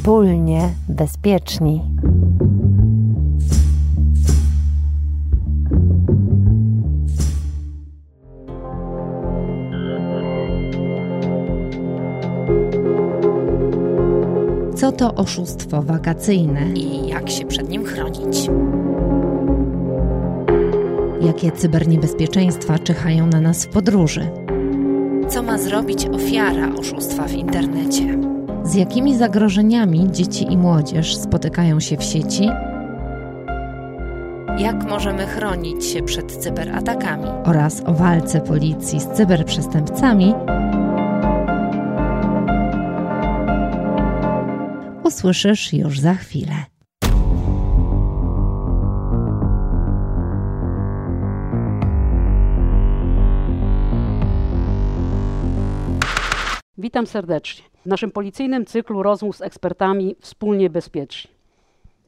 Wspólnie 0.00 0.68
bezpieczni. 0.88 1.82
Co 14.74 14.92
to 14.92 15.14
oszustwo 15.14 15.82
wakacyjne? 15.82 16.72
i 16.74 17.08
jak 17.08 17.30
się 17.30 17.46
przed 17.46 17.68
nim 17.68 17.84
chronić. 17.84 18.50
Jakie 21.20 21.52
cyberniebezpieczeństwa 21.52 22.78
czyhają 22.78 23.26
na 23.26 23.40
nas 23.40 23.64
w 23.64 23.68
podróży? 23.68 24.30
Co 25.28 25.42
ma 25.42 25.58
zrobić 25.58 26.06
ofiara 26.06 26.74
oszustwa 26.74 27.28
w 27.28 27.32
internecie? 27.32 28.39
Z 28.70 28.74
jakimi 28.74 29.16
zagrożeniami 29.16 30.10
dzieci 30.12 30.52
i 30.52 30.56
młodzież 30.56 31.16
spotykają 31.16 31.80
się 31.80 31.96
w 31.96 32.02
sieci 32.04 32.48
Jak 34.58 34.88
możemy 34.88 35.26
chronić 35.26 35.86
się 35.86 36.02
przed 36.02 36.32
cyberatakami? 36.36 37.24
oraz 37.44 37.82
o 37.86 37.94
walce 37.94 38.40
policji 38.40 39.00
z 39.00 39.06
cyberprzestępcami 39.06 40.34
usłyszysz 45.04 45.72
już 45.72 46.00
za 46.00 46.14
chwilę. 46.14 46.54
Witam 56.78 57.06
serdecznie 57.06 57.69
w 57.82 57.86
naszym 57.86 58.10
policyjnym 58.10 58.66
cyklu 58.66 59.02
rozmów 59.02 59.36
z 59.36 59.42
ekspertami 59.42 60.16
Wspólnie 60.20 60.70
Bezpieczni. 60.70 61.30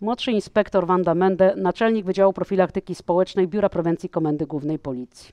Młodszy 0.00 0.32
inspektor 0.32 0.86
Wanda 0.86 1.14
Mende, 1.14 1.54
naczelnik 1.56 2.06
Wydziału 2.06 2.32
Profilaktyki 2.32 2.94
Społecznej 2.94 3.48
Biura 3.48 3.68
Prewencji 3.68 4.08
Komendy 4.08 4.46
Głównej 4.46 4.78
Policji. 4.78 5.32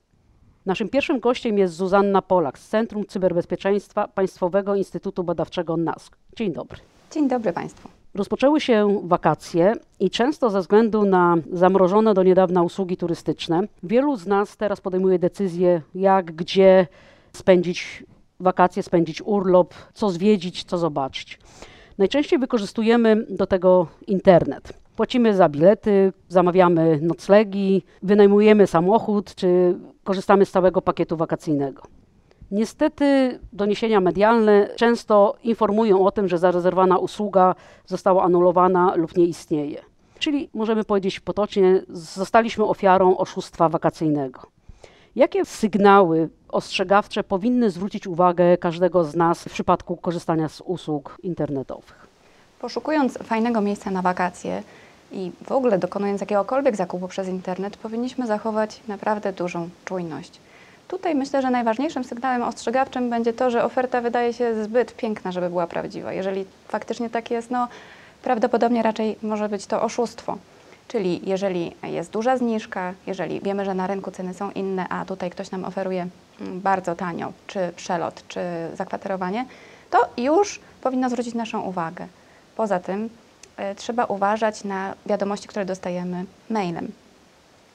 Naszym 0.65 0.89
pierwszym 0.89 1.19
gościem 1.19 1.57
jest 1.57 1.73
Zuzanna 1.73 2.21
Polak 2.21 2.59
z 2.59 2.67
Centrum 2.67 3.05
Cyberbezpieczeństwa 3.05 4.07
Państwowego 4.07 4.75
Instytutu 4.75 5.23
Badawczego 5.23 5.77
NASK. 5.77 6.17
Dzień 6.35 6.53
dobry. 6.53 6.77
Dzień 7.11 7.27
dobry 7.27 7.53
Państwu. 7.53 7.89
Rozpoczęły 8.15 8.61
się 8.61 9.01
wakacje 9.03 9.73
i 9.99 10.09
często 10.09 10.49
ze 10.49 10.61
względu 10.61 11.05
na 11.05 11.35
zamrożone 11.53 12.13
do 12.13 12.23
niedawna 12.23 12.63
usługi 12.63 12.97
turystyczne, 12.97 13.61
wielu 13.83 14.15
z 14.15 14.27
nas 14.27 14.57
teraz 14.57 14.81
podejmuje 14.81 15.19
decyzję, 15.19 15.81
jak, 15.95 16.31
gdzie 16.31 16.87
spędzić 17.33 18.03
wakacje, 18.39 18.83
spędzić 18.83 19.21
urlop, 19.21 19.73
co 19.93 20.09
zwiedzić, 20.09 20.63
co 20.63 20.77
zobaczyć. 20.77 21.39
Najczęściej 21.97 22.39
wykorzystujemy 22.39 23.25
do 23.29 23.47
tego 23.47 23.87
internet. 24.07 24.73
Płacimy 24.95 25.35
za 25.35 25.49
bilety, 25.49 26.13
zamawiamy 26.27 26.99
noclegi, 27.01 27.83
wynajmujemy 28.03 28.67
samochód 28.67 29.35
czy 29.35 29.77
korzystamy 30.03 30.45
z 30.45 30.51
całego 30.51 30.81
pakietu 30.81 31.17
wakacyjnego. 31.17 31.83
Niestety 32.51 33.39
doniesienia 33.53 34.01
medialne 34.01 34.69
często 34.75 35.35
informują 35.43 36.05
o 36.05 36.11
tym, 36.11 36.27
że 36.27 36.37
zarezerwowana 36.37 36.97
usługa 36.97 37.55
została 37.85 38.23
anulowana 38.23 38.95
lub 38.95 39.17
nie 39.17 39.25
istnieje. 39.25 39.81
Czyli 40.19 40.49
możemy 40.53 40.83
powiedzieć 40.83 41.19
potocznie, 41.19 41.81
zostaliśmy 41.89 42.65
ofiarą 42.65 43.17
oszustwa 43.17 43.69
wakacyjnego. 43.69 44.58
Jakie 45.19 45.45
sygnały 45.45 46.29
ostrzegawcze 46.49 47.23
powinny 47.23 47.69
zwrócić 47.69 48.07
uwagę 48.07 48.57
każdego 48.57 49.03
z 49.03 49.15
nas 49.15 49.43
w 49.43 49.53
przypadku 49.53 49.97
korzystania 49.97 50.49
z 50.49 50.61
usług 50.61 51.17
internetowych? 51.23 52.07
Poszukując 52.59 53.17
fajnego 53.17 53.61
miejsca 53.61 53.91
na 53.91 54.01
wakacje 54.01 54.63
i 55.11 55.31
w 55.47 55.51
ogóle 55.51 55.79
dokonując 55.79 56.21
jakiegokolwiek 56.21 56.75
zakupu 56.75 57.07
przez 57.07 57.27
internet, 57.27 57.77
powinniśmy 57.77 58.27
zachować 58.27 58.81
naprawdę 58.87 59.33
dużą 59.33 59.69
czujność. 59.85 60.39
Tutaj 60.87 61.15
myślę, 61.15 61.41
że 61.41 61.49
najważniejszym 61.49 62.03
sygnałem 62.03 62.43
ostrzegawczym 62.43 63.09
będzie 63.09 63.33
to, 63.33 63.49
że 63.49 63.63
oferta 63.63 64.01
wydaje 64.01 64.33
się 64.33 64.63
zbyt 64.63 64.95
piękna, 64.95 65.31
żeby 65.31 65.49
była 65.49 65.67
prawdziwa. 65.67 66.13
Jeżeli 66.13 66.45
faktycznie 66.67 67.09
tak 67.09 67.31
jest, 67.31 67.51
no 67.51 67.67
prawdopodobnie 68.23 68.83
raczej 68.83 69.17
może 69.23 69.49
być 69.49 69.65
to 69.65 69.81
oszustwo. 69.81 70.37
Czyli 70.89 71.21
jeżeli 71.29 71.75
jest 71.83 72.11
duża 72.11 72.37
zniżka, 72.37 72.93
jeżeli 73.07 73.41
wiemy, 73.41 73.65
że 73.65 73.73
na 73.73 73.87
rynku 73.87 74.11
ceny 74.11 74.33
są 74.33 74.51
inne, 74.51 74.87
a 74.89 75.05
tutaj 75.05 75.29
ktoś 75.29 75.51
nam 75.51 75.65
oferuje 75.65 76.07
mm, 76.41 76.61
bardzo 76.61 76.95
tanio, 76.95 77.33
czy 77.47 77.71
przelot, 77.75 78.23
czy 78.27 78.39
zakwaterowanie, 78.73 79.45
to 79.89 80.09
już 80.17 80.59
powinno 80.81 81.09
zwrócić 81.09 81.33
naszą 81.33 81.61
uwagę. 81.61 82.07
Poza 82.55 82.79
tym 82.79 83.09
e, 83.57 83.75
trzeba 83.75 84.05
uważać 84.05 84.63
na 84.63 84.93
wiadomości, 85.05 85.47
które 85.47 85.65
dostajemy 85.65 86.25
mailem. 86.49 86.91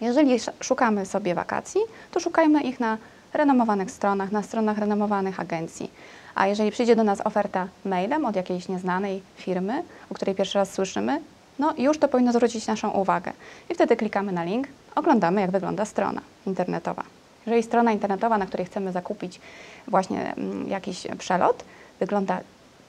Jeżeli 0.01 0.35
sz- 0.35 0.57
szukamy 0.65 1.07
sobie 1.07 1.35
wakacji, 1.35 1.81
to 2.11 2.21
szukajmy 2.21 2.63
ich 2.63 2.81
na 2.81 2.99
renomowanych 3.33 3.91
stronach, 3.91 4.33
na 4.33 4.43
stronach 4.43 4.79
renomowanych 4.79 5.41
agencji. 5.41 5.91
A 6.35 6.47
jeżeli 6.47 6.71
przyjdzie 6.71 6.97
do 6.97 7.05
nas 7.05 7.21
oferta 7.27 7.69
mailem 7.85 8.25
od 8.25 8.37
jakiejś 8.37 8.69
nieznanej 8.69 9.23
firmy, 9.37 9.83
o 10.11 10.15
której 10.15 10.35
pierwszy 10.35 10.59
raz 10.59 10.73
słyszymy, 10.73 11.21
no 11.59 11.75
już 11.79 11.99
to 11.99 12.09
powinno 12.09 12.33
zwrócić 12.33 12.67
naszą 12.67 12.91
uwagę. 12.91 13.33
I 13.71 13.75
wtedy 13.75 13.97
klikamy 13.97 14.33
na 14.33 14.45
link, 14.45 14.69
oglądamy 14.95 15.41
jak 15.41 15.51
wygląda 15.51 15.85
strona 15.85 16.21
internetowa. 16.47 17.05
Jeżeli 17.47 17.63
strona 17.63 17.93
internetowa, 17.93 18.39
na 18.39 18.47
której 18.47 18.67
chcemy 18.67 18.93
zakupić 18.93 19.41
właśnie 19.89 20.35
mm, 20.35 20.69
jakiś 20.69 21.07
przelot, 21.19 21.65
wygląda 22.01 22.41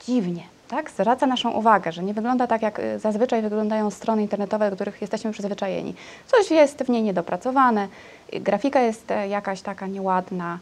dziwnie, 0.06 0.42
tak? 0.68 0.90
zwraca 0.90 1.26
naszą 1.26 1.50
uwagę, 1.50 1.92
że 1.92 2.02
nie 2.02 2.14
wygląda 2.14 2.46
tak, 2.46 2.62
jak 2.62 2.78
y, 2.78 2.98
zazwyczaj 2.98 3.42
wyglądają 3.42 3.90
strony 3.90 4.22
internetowe, 4.22 4.70
do 4.70 4.76
których 4.76 5.00
jesteśmy 5.00 5.32
przyzwyczajeni. 5.32 5.94
Coś 6.26 6.50
jest 6.50 6.82
w 6.82 6.88
niej 6.88 7.02
niedopracowane, 7.02 7.88
y, 8.34 8.40
grafika 8.40 8.80
jest 8.80 9.10
e, 9.10 9.28
jakaś 9.28 9.62
taka 9.62 9.86
nieładna, 9.86 10.58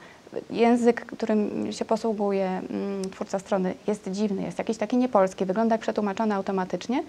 język, 0.51 1.07
którym 1.07 1.73
się 1.73 1.85
posługuje 1.85 2.47
mm, 2.47 3.11
twórca 3.11 3.39
strony 3.39 3.75
jest 3.87 4.11
dziwny, 4.11 4.43
jest 4.43 4.59
jakiś 4.59 4.77
taki 4.77 4.97
niepolski, 4.97 5.45
wygląda 5.45 5.75
jak 5.75 5.81
przetłumaczony 5.81 6.35
automatycznie, 6.35 7.03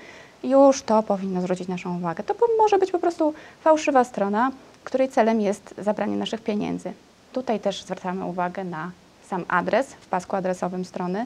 już 0.43 0.81
to 0.81 1.03
powinno 1.03 1.41
zwrócić 1.41 1.67
naszą 1.67 1.97
uwagę. 1.97 2.23
To 2.23 2.35
może 2.57 2.77
być 2.77 2.91
po 2.91 2.99
prostu 2.99 3.33
fałszywa 3.61 4.03
strona, 4.03 4.51
której 4.83 5.09
celem 5.09 5.41
jest 5.41 5.73
zabranie 5.77 6.17
naszych 6.17 6.41
pieniędzy. 6.41 6.93
Tutaj 7.33 7.59
też 7.59 7.83
zwracamy 7.83 8.25
uwagę 8.25 8.63
na 8.63 8.91
sam 9.27 9.45
adres 9.47 9.87
w 9.87 10.07
pasku 10.07 10.35
adresowym 10.35 10.85
strony. 10.85 11.25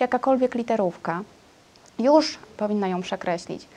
Jakakolwiek 0.00 0.54
literówka 0.54 1.22
już 1.98 2.38
powinna 2.56 2.88
ją 2.88 3.02
przekreślić. 3.02 3.68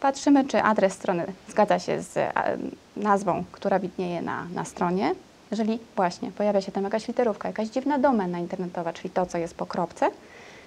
Patrzymy, 0.00 0.44
czy 0.44 0.62
adres 0.62 0.92
strony 0.92 1.26
zgadza 1.48 1.78
się 1.78 2.02
z 2.02 2.18
nazwą, 2.96 3.44
która 3.52 3.78
widnieje 3.78 4.22
na, 4.22 4.46
na 4.54 4.64
stronie. 4.64 5.14
Jeżeli 5.50 5.78
właśnie 5.96 6.32
pojawia 6.32 6.60
się 6.60 6.72
tam 6.72 6.84
jakaś 6.84 7.08
literówka, 7.08 7.48
jakaś 7.48 7.68
dziwna 7.68 7.98
domena 7.98 8.38
internetowa, 8.38 8.92
czyli 8.92 9.10
to, 9.10 9.26
co 9.26 9.38
jest 9.38 9.54
po 9.54 9.66
kropce, 9.66 10.10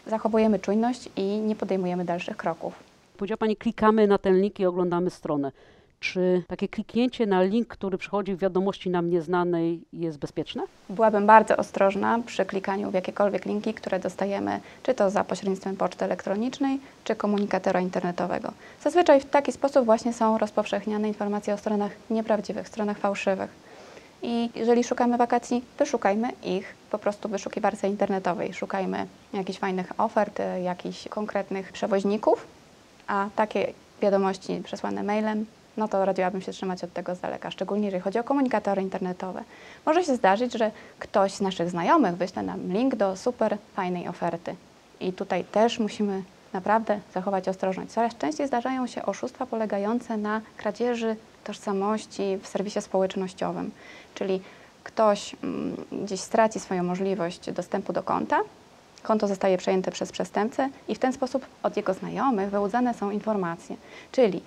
zachowujemy 0.07 0.59
czujność 0.59 1.09
i 1.15 1.23
nie 1.23 1.55
podejmujemy 1.55 2.05
dalszych 2.05 2.37
kroków. 2.37 2.73
Powiedziała 3.17 3.37
Pani, 3.37 3.55
klikamy 3.55 4.07
na 4.07 4.17
ten 4.17 4.41
link 4.41 4.59
i 4.59 4.65
oglądamy 4.65 5.09
stronę. 5.09 5.51
Czy 5.99 6.43
takie 6.47 6.67
kliknięcie 6.67 7.25
na 7.25 7.43
link, 7.43 7.67
który 7.67 7.97
przychodzi 7.97 8.35
w 8.35 8.39
wiadomości 8.39 8.89
nam 8.89 9.09
nieznanej, 9.09 9.81
jest 9.93 10.17
bezpieczne? 10.17 10.63
Byłabym 10.89 11.27
bardzo 11.27 11.57
ostrożna 11.57 12.19
przy 12.25 12.45
klikaniu 12.45 12.91
w 12.91 12.93
jakiekolwiek 12.93 13.45
linki, 13.45 13.73
które 13.73 13.99
dostajemy, 13.99 14.59
czy 14.83 14.93
to 14.93 15.09
za 15.09 15.23
pośrednictwem 15.23 15.75
poczty 15.75 16.05
elektronicznej, 16.05 16.79
czy 17.03 17.15
komunikatora 17.15 17.79
internetowego. 17.79 18.51
Zazwyczaj 18.81 19.21
w 19.21 19.25
taki 19.25 19.51
sposób 19.51 19.85
właśnie 19.85 20.13
są 20.13 20.37
rozpowszechniane 20.37 21.07
informacje 21.07 21.53
o 21.53 21.57
stronach 21.57 21.91
nieprawdziwych, 22.09 22.67
stronach 22.67 22.97
fałszywych. 22.97 23.62
I 24.23 24.49
jeżeli 24.55 24.83
szukamy 24.83 25.17
wakacji, 25.17 25.65
wyszukajmy 25.79 26.29
ich 26.43 26.73
po 26.91 26.99
prostu 26.99 27.29
w 27.29 27.31
wyszukiwarce 27.31 27.89
internetowej. 27.89 28.53
Szukajmy 28.53 29.07
jakichś 29.33 29.59
fajnych 29.59 29.91
ofert, 29.97 30.39
jakichś 30.63 31.07
konkretnych 31.07 31.71
przewoźników, 31.71 32.47
a 33.07 33.29
takie 33.35 33.73
wiadomości 34.01 34.61
przesłane 34.63 35.03
mailem, 35.03 35.45
no 35.77 35.87
to 35.87 36.05
radziłabym 36.05 36.41
się 36.41 36.51
trzymać 36.51 36.83
od 36.83 36.93
tego 36.93 37.15
z 37.15 37.19
daleka, 37.19 37.51
szczególnie 37.51 37.85
jeżeli 37.85 38.03
chodzi 38.03 38.19
o 38.19 38.23
komunikatory 38.23 38.81
internetowe. 38.81 39.43
Może 39.85 40.03
się 40.03 40.15
zdarzyć, 40.15 40.53
że 40.53 40.71
ktoś 40.99 41.33
z 41.33 41.41
naszych 41.41 41.69
znajomych 41.69 42.15
wyśle 42.15 42.43
nam 42.43 42.73
link 42.73 42.95
do 42.95 43.15
super 43.15 43.57
fajnej 43.75 44.07
oferty. 44.07 44.55
I 44.99 45.13
tutaj 45.13 45.43
też 45.43 45.79
musimy 45.79 46.23
naprawdę 46.53 46.99
zachować 47.13 47.47
ostrożność. 47.47 47.91
Coraz 47.91 48.17
częściej 48.17 48.47
zdarzają 48.47 48.87
się 48.87 49.05
oszustwa 49.05 49.45
polegające 49.45 50.17
na 50.17 50.41
kradzieży 50.57 51.15
tożsamości 51.43 52.37
w 52.41 52.47
serwisie 52.47 52.81
społecznościowym. 52.81 53.71
Czyli 54.15 54.41
ktoś 54.83 55.35
mm, 55.43 55.75
gdzieś 55.91 56.19
straci 56.19 56.59
swoją 56.59 56.83
możliwość 56.83 57.51
dostępu 57.51 57.93
do 57.93 58.03
konta, 58.03 58.39
konto 59.03 59.27
zostaje 59.27 59.57
przejęte 59.57 59.91
przez 59.91 60.11
przestępcę 60.11 60.69
i 60.87 60.95
w 60.95 60.99
ten 60.99 61.13
sposób 61.13 61.45
od 61.63 61.77
jego 61.77 61.93
znajomych 61.93 62.49
wyłudzane 62.49 62.93
są 62.93 63.11
informacje. 63.11 63.75
Czyli 64.11 64.41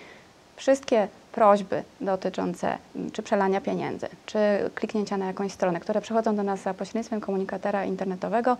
wszystkie 0.56 1.08
prośby 1.32 1.82
dotyczące 2.00 2.78
mm, 2.96 3.10
czy 3.10 3.22
przelania 3.22 3.60
pieniędzy, 3.60 4.08
czy 4.26 4.38
kliknięcia 4.75 5.16
na 5.16 5.26
jakąś 5.26 5.52
stronę, 5.52 5.81
które 5.81 6.00
przychodzą 6.00 6.37
do 6.37 6.42
nas 6.42 6.62
za 6.62 6.75
pośrednictwem 6.75 7.20
komunikatora 7.20 7.84
internetowego, 7.84 8.56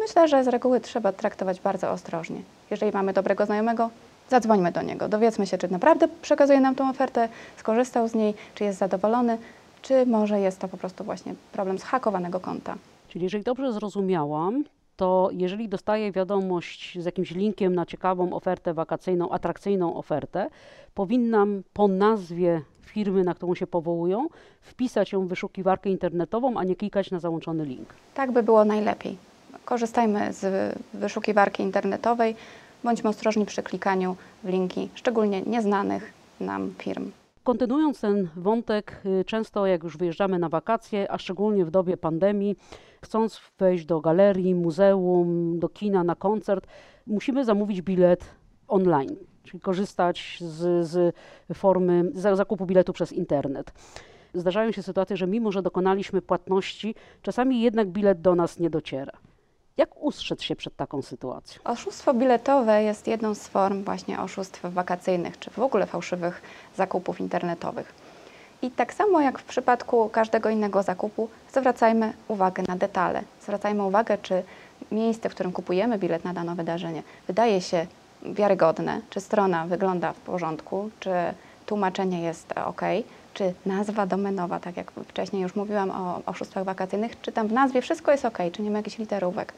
Myślę, 0.00 0.28
że 0.28 0.44
z 0.44 0.48
reguły 0.48 0.80
trzeba 0.80 1.12
traktować 1.12 1.60
bardzo 1.60 1.90
ostrożnie. 1.90 2.42
Jeżeli 2.70 2.92
mamy 2.92 3.12
dobrego 3.12 3.46
znajomego, 3.46 3.90
zadzwońmy 4.30 4.72
do 4.72 4.82
niego, 4.82 5.08
dowiedzmy 5.08 5.46
się, 5.46 5.58
czy 5.58 5.72
naprawdę 5.72 6.08
przekazuje 6.22 6.60
nam 6.60 6.74
tą 6.74 6.90
ofertę, 6.90 7.28
skorzystał 7.56 8.08
z 8.08 8.14
niej, 8.14 8.34
czy 8.54 8.64
jest 8.64 8.78
zadowolony, 8.78 9.38
czy 9.82 10.06
może 10.06 10.40
jest 10.40 10.58
to 10.58 10.68
po 10.68 10.76
prostu 10.76 11.04
właśnie 11.04 11.34
problem 11.52 11.78
zhakowanego 11.78 12.40
konta. 12.40 12.74
Czyli 13.08 13.24
jeżeli 13.24 13.44
dobrze 13.44 13.72
zrozumiałam, 13.72 14.64
to 14.96 15.28
jeżeli 15.32 15.68
dostaję 15.68 16.12
wiadomość 16.12 16.98
z 17.00 17.04
jakimś 17.04 17.30
linkiem 17.30 17.74
na 17.74 17.86
ciekawą 17.86 18.32
ofertę 18.32 18.74
wakacyjną, 18.74 19.30
atrakcyjną 19.30 19.96
ofertę, 19.96 20.48
powinnam 20.94 21.62
po 21.72 21.88
nazwie 21.88 22.62
firmy, 22.82 23.24
na 23.24 23.34
którą 23.34 23.54
się 23.54 23.66
powołują, 23.66 24.28
wpisać 24.60 25.12
ją 25.12 25.26
w 25.26 25.28
wyszukiwarkę 25.28 25.90
internetową, 25.90 26.56
a 26.56 26.64
nie 26.64 26.76
klikać 26.76 27.10
na 27.10 27.20
załączony 27.20 27.64
link. 27.64 27.94
Tak 28.14 28.32
by 28.32 28.42
było 28.42 28.64
najlepiej. 28.64 29.16
Korzystajmy 29.64 30.32
z 30.32 30.74
wyszukiwarki 30.94 31.62
internetowej, 31.62 32.36
bądźmy 32.84 33.10
ostrożni 33.10 33.46
przy 33.46 33.62
klikaniu 33.62 34.16
w 34.44 34.48
linki, 34.48 34.88
szczególnie 34.94 35.42
nieznanych 35.42 36.12
nam 36.40 36.74
firm. 36.78 37.10
Kontynuując 37.44 38.00
ten 38.00 38.28
wątek, 38.36 39.02
y, 39.20 39.24
często 39.24 39.66
jak 39.66 39.82
już 39.82 39.96
wyjeżdżamy 39.96 40.38
na 40.38 40.48
wakacje, 40.48 41.12
a 41.12 41.18
szczególnie 41.18 41.64
w 41.64 41.70
dobie 41.70 41.96
pandemii, 41.96 42.56
chcąc 43.04 43.40
wejść 43.58 43.84
do 43.84 44.00
galerii, 44.00 44.54
muzeum, 44.54 45.58
do 45.58 45.68
kina, 45.68 46.04
na 46.04 46.14
koncert, 46.14 46.66
musimy 47.06 47.44
zamówić 47.44 47.82
bilet 47.82 48.24
online, 48.68 49.16
czyli 49.44 49.60
korzystać 49.60 50.38
z, 50.40 50.88
z 50.88 51.14
formy 51.54 52.10
zakupu 52.14 52.66
biletu 52.66 52.92
przez 52.92 53.12
internet. 53.12 53.72
Zdarzają 54.34 54.72
się 54.72 54.82
sytuacje, 54.82 55.16
że 55.16 55.26
mimo, 55.26 55.52
że 55.52 55.62
dokonaliśmy 55.62 56.22
płatności, 56.22 56.94
czasami 57.22 57.60
jednak 57.60 57.88
bilet 57.88 58.20
do 58.20 58.34
nas 58.34 58.58
nie 58.58 58.70
dociera. 58.70 59.12
Jak 59.76 60.02
ustrzec 60.02 60.42
się 60.42 60.56
przed 60.56 60.76
taką 60.76 61.02
sytuacją? 61.02 61.62
Oszustwo 61.64 62.14
biletowe 62.14 62.82
jest 62.82 63.06
jedną 63.06 63.34
z 63.34 63.48
form 63.48 63.84
właśnie 63.84 64.20
oszustw 64.20 64.60
wakacyjnych, 64.62 65.38
czy 65.38 65.50
w 65.50 65.58
ogóle 65.58 65.86
fałszywych 65.86 66.42
zakupów 66.76 67.20
internetowych. 67.20 67.92
I 68.62 68.70
tak 68.70 68.94
samo 68.94 69.20
jak 69.20 69.38
w 69.38 69.44
przypadku 69.44 70.08
każdego 70.08 70.50
innego 70.50 70.82
zakupu, 70.82 71.28
zwracajmy 71.52 72.12
uwagę 72.28 72.62
na 72.68 72.76
detale. 72.76 73.22
Zwracajmy 73.42 73.84
uwagę, 73.84 74.18
czy 74.18 74.42
miejsce, 74.92 75.28
w 75.28 75.34
którym 75.34 75.52
kupujemy 75.52 75.98
bilet 75.98 76.24
na 76.24 76.34
dane 76.34 76.54
wydarzenie, 76.54 77.02
wydaje 77.26 77.60
się 77.60 77.86
wiarygodne, 78.22 79.00
czy 79.10 79.20
strona 79.20 79.66
wygląda 79.66 80.12
w 80.12 80.20
porządku, 80.20 80.90
czy 81.00 81.10
tłumaczenie 81.70 82.22
jest 82.22 82.52
ok, 82.52 82.80
czy 83.34 83.54
nazwa 83.66 84.06
domenowa, 84.06 84.60
tak 84.60 84.76
jak 84.76 84.92
wcześniej 85.08 85.42
już 85.42 85.54
mówiłam 85.54 85.90
o 85.90 86.22
oszustwach 86.26 86.64
wakacyjnych, 86.64 87.20
czy 87.20 87.32
tam 87.32 87.48
w 87.48 87.52
nazwie 87.52 87.82
wszystko 87.82 88.12
jest 88.12 88.24
ok, 88.24 88.38
czy 88.52 88.62
nie 88.62 88.70
ma 88.70 88.78
jakichś 88.78 88.98
literówek. 88.98 89.52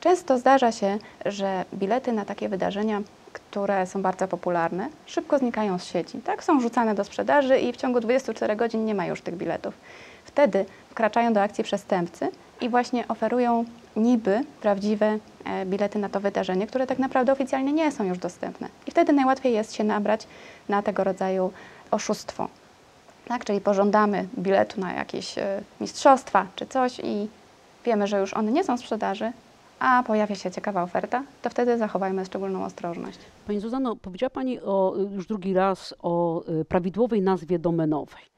Często 0.00 0.38
zdarza 0.38 0.72
się, 0.72 0.98
że 1.26 1.64
bilety 1.74 2.12
na 2.12 2.24
takie 2.24 2.48
wydarzenia, 2.48 3.02
które 3.32 3.86
są 3.86 4.02
bardzo 4.02 4.28
popularne, 4.28 4.88
szybko 5.06 5.38
znikają 5.38 5.78
z 5.78 5.84
sieci. 5.84 6.18
Tak? 6.18 6.44
Są 6.44 6.60
rzucane 6.60 6.94
do 6.94 7.04
sprzedaży 7.04 7.58
i 7.58 7.72
w 7.72 7.76
ciągu 7.76 8.00
24 8.00 8.56
godzin 8.56 8.84
nie 8.84 8.94
ma 8.94 9.06
już 9.06 9.22
tych 9.22 9.36
biletów. 9.36 9.74
Wtedy 10.24 10.64
wkraczają 10.90 11.32
do 11.32 11.42
akcji 11.42 11.64
przestępcy 11.64 12.30
i 12.60 12.68
właśnie 12.68 13.08
oferują 13.08 13.64
niby 13.98 14.44
prawdziwe 14.60 15.18
e, 15.44 15.66
bilety 15.66 15.98
na 15.98 16.08
to 16.08 16.20
wydarzenie, 16.20 16.66
które 16.66 16.86
tak 16.86 16.98
naprawdę 16.98 17.32
oficjalnie 17.32 17.72
nie 17.72 17.92
są 17.92 18.04
już 18.04 18.18
dostępne. 18.18 18.68
I 18.86 18.90
wtedy 18.90 19.12
najłatwiej 19.12 19.52
jest 19.52 19.74
się 19.74 19.84
nabrać 19.84 20.26
na 20.68 20.82
tego 20.82 21.04
rodzaju 21.04 21.52
oszustwo. 21.90 22.48
Tak? 23.28 23.44
Czyli 23.44 23.60
pożądamy 23.60 24.28
biletu 24.38 24.80
na 24.80 24.92
jakieś 24.92 25.38
e, 25.38 25.62
mistrzostwa 25.80 26.46
czy 26.56 26.66
coś 26.66 26.98
i 26.98 27.28
wiemy, 27.84 28.06
że 28.06 28.20
już 28.20 28.34
one 28.34 28.52
nie 28.52 28.64
są 28.64 28.76
w 28.76 28.80
sprzedaży, 28.80 29.32
a 29.78 30.02
pojawia 30.06 30.34
się 30.34 30.50
ciekawa 30.50 30.82
oferta, 30.82 31.24
to 31.42 31.50
wtedy 31.50 31.78
zachowajmy 31.78 32.24
szczególną 32.24 32.64
ostrożność. 32.64 33.18
Pani 33.46 33.60
Zuzano, 33.60 33.96
powiedziała 33.96 34.30
Pani 34.30 34.60
o, 34.60 34.94
już 35.10 35.26
drugi 35.26 35.54
raz 35.54 35.94
o 36.02 36.44
e, 36.44 36.64
prawidłowej 36.64 37.22
nazwie 37.22 37.58
domenowej. 37.58 38.37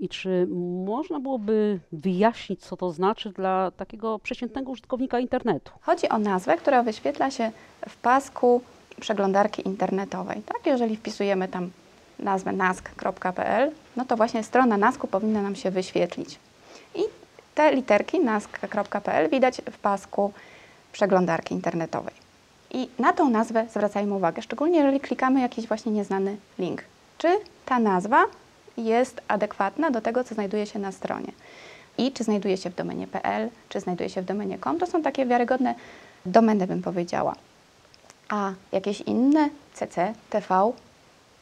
I 0.00 0.08
czy 0.08 0.46
można 0.86 1.20
byłoby 1.20 1.80
wyjaśnić, 1.92 2.60
co 2.60 2.76
to 2.76 2.92
znaczy 2.92 3.30
dla 3.30 3.70
takiego 3.70 4.18
przeciętnego 4.18 4.70
użytkownika 4.70 5.18
internetu? 5.18 5.72
Chodzi 5.80 6.08
o 6.08 6.18
nazwę, 6.18 6.56
która 6.56 6.82
wyświetla 6.82 7.30
się 7.30 7.52
w 7.88 7.96
pasku 7.96 8.60
przeglądarki 9.00 9.68
internetowej. 9.68 10.42
Tak, 10.42 10.66
jeżeli 10.66 10.96
wpisujemy 10.96 11.48
tam 11.48 11.70
nazwę 12.18 12.52
nask.pl, 12.52 13.72
no 13.96 14.04
to 14.04 14.16
właśnie 14.16 14.42
strona 14.42 14.76
nasku 14.76 15.06
powinna 15.06 15.42
nam 15.42 15.56
się 15.56 15.70
wyświetlić. 15.70 16.38
I 16.94 17.00
te 17.54 17.74
literki 17.74 18.20
nask.pl 18.20 19.30
widać 19.30 19.62
w 19.70 19.78
pasku 19.78 20.32
przeglądarki 20.92 21.54
internetowej. 21.54 22.14
I 22.70 22.88
na 22.98 23.12
tą 23.12 23.30
nazwę 23.30 23.66
zwracajmy 23.70 24.14
uwagę, 24.14 24.42
szczególnie 24.42 24.78
jeżeli 24.78 25.00
klikamy 25.00 25.40
jakiś 25.40 25.66
właśnie 25.66 25.92
nieznany 25.92 26.36
link. 26.58 26.84
Czy 27.18 27.28
ta 27.66 27.78
nazwa 27.78 28.24
jest 28.76 29.20
adekwatna 29.28 29.90
do 29.90 30.00
tego, 30.00 30.24
co 30.24 30.34
znajduje 30.34 30.66
się 30.66 30.78
na 30.78 30.92
stronie? 30.92 31.32
I 31.98 32.12
czy 32.12 32.24
znajduje 32.24 32.56
się 32.56 32.70
w 32.70 32.74
domenie 32.74 33.06
.pl, 33.06 33.48
czy 33.68 33.80
znajduje 33.80 34.10
się 34.10 34.22
w 34.22 34.24
domenie 34.24 34.58
.com, 34.58 34.78
to 34.78 34.86
są 34.86 35.02
takie 35.02 35.26
wiarygodne 35.26 35.74
domeny, 36.26 36.66
bym 36.66 36.82
powiedziała. 36.82 37.34
A 38.28 38.52
jakieś 38.72 39.00
inne 39.00 39.48
CC, 39.74 40.14
TV, 40.30 40.72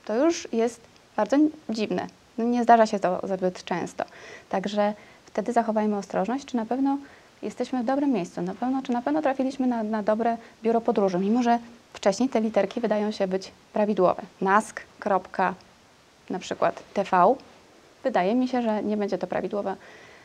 to 0.05 0.17
już 0.17 0.49
jest 0.53 0.81
bardzo 1.17 1.37
dziwne. 1.69 2.07
No 2.39 2.45
nie 2.45 2.63
zdarza 2.63 2.87
się 2.87 2.99
to 2.99 3.21
zbyt 3.25 3.65
często. 3.65 4.05
Także 4.49 4.95
wtedy 5.27 5.53
zachowajmy 5.53 5.97
ostrożność, 5.97 6.45
czy 6.45 6.57
na 6.57 6.67
pewno 6.67 6.99
jesteśmy 7.43 7.83
w 7.83 7.87
dobrym 7.87 8.13
miejscu, 8.13 8.43
na 8.43 8.55
pewno, 8.55 8.83
czy 8.83 8.93
na 8.93 9.03
pewno 9.03 9.23
trafiliśmy 9.23 9.67
na, 9.67 9.83
na 9.83 10.03
dobre 10.03 10.37
biuro 10.63 10.81
podróży, 10.81 11.19
mimo 11.19 11.43
że 11.43 11.59
wcześniej 11.93 12.29
te 12.29 12.41
literki 12.41 12.81
wydają 12.81 13.11
się 13.11 13.27
być 13.27 13.53
prawidłowe. 13.73 14.23
NASK, 14.41 14.83
na 16.31 16.39
przykład 16.39 16.83
TV, 16.95 17.35
wydaje 18.05 18.35
mi 18.35 18.49
się, 18.49 18.63
że 18.63 18.83
nie 18.83 18.97
będzie 18.97 19.19
to 19.19 19.27
prawidłowa 19.27 19.77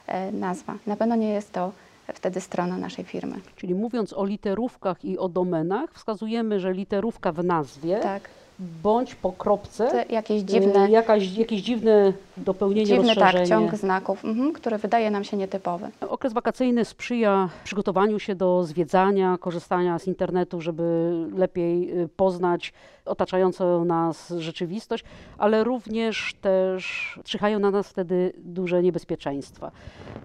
e, 0.07 0.31
nazwa. 0.31 0.75
Na 0.87 0.95
pewno 0.95 1.15
nie 1.15 1.29
jest 1.29 1.51
to 1.51 1.71
wtedy 2.13 2.41
strona 2.41 2.77
naszej 2.77 3.05
firmy. 3.05 3.35
Czyli 3.55 3.75
mówiąc 3.75 4.13
o 4.13 4.25
literówkach 4.25 5.05
i 5.05 5.17
o 5.17 5.29
domenach, 5.29 5.89
wskazujemy, 5.93 6.59
że 6.59 6.73
literówka 6.73 7.31
w 7.31 7.43
nazwie 7.43 7.99
tak 7.99 8.29
bądź 8.59 9.15
po 9.15 9.31
kropce 9.31 10.05
jakieś 10.09 10.41
dziwne, 10.41 10.85
y, 10.85 10.89
jakaś, 10.89 11.37
jakieś 11.37 11.61
dziwne 11.61 12.13
dopełnienie, 12.37 12.85
dziwny 12.85 13.15
tak, 13.15 13.47
ciąg 13.47 13.75
znaków, 13.75 14.25
mhm, 14.25 14.53
który 14.53 14.77
wydaje 14.77 15.11
nam 15.11 15.23
się 15.23 15.37
nietypowy. 15.37 15.89
Okres 16.09 16.33
wakacyjny 16.33 16.85
sprzyja 16.85 17.49
przygotowaniu 17.63 18.19
się 18.19 18.35
do 18.35 18.63
zwiedzania, 18.63 19.37
korzystania 19.39 19.99
z 19.99 20.07
internetu, 20.07 20.61
żeby 20.61 21.11
lepiej 21.35 22.01
y, 22.01 22.07
poznać 22.07 22.73
otaczającą 23.05 23.85
nas 23.85 24.33
rzeczywistość, 24.37 25.03
ale 25.37 25.63
również 25.63 26.35
też 26.41 27.19
czyhają 27.23 27.59
na 27.59 27.71
nas 27.71 27.87
wtedy 27.87 28.33
duże 28.37 28.83
niebezpieczeństwa. 28.83 29.71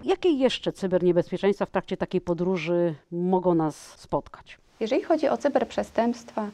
Jakie 0.03 0.29
jeszcze 0.29 0.71
cyberniebezpieczeństwa 0.71 1.65
w 1.65 1.71
trakcie 1.71 1.97
takiej 1.97 2.21
podróży 2.21 2.95
mogą 3.11 3.55
nas 3.55 3.75
spotkać? 3.75 4.57
Jeżeli 4.79 5.03
chodzi 5.03 5.29
o 5.29 5.37
cyberprzestępstwa 5.37 6.49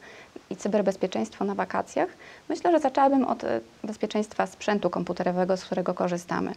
i 0.50 0.56
cyberbezpieczeństwo 0.56 1.44
na 1.44 1.54
wakacjach, 1.54 2.08
myślę, 2.48 2.72
że 2.72 2.80
zaczęłabym 2.80 3.24
od 3.24 3.44
e, 3.44 3.60
bezpieczeństwa 3.84 4.46
sprzętu 4.46 4.90
komputerowego, 4.90 5.56
z 5.56 5.64
którego 5.64 5.94
korzystamy. 5.94 6.52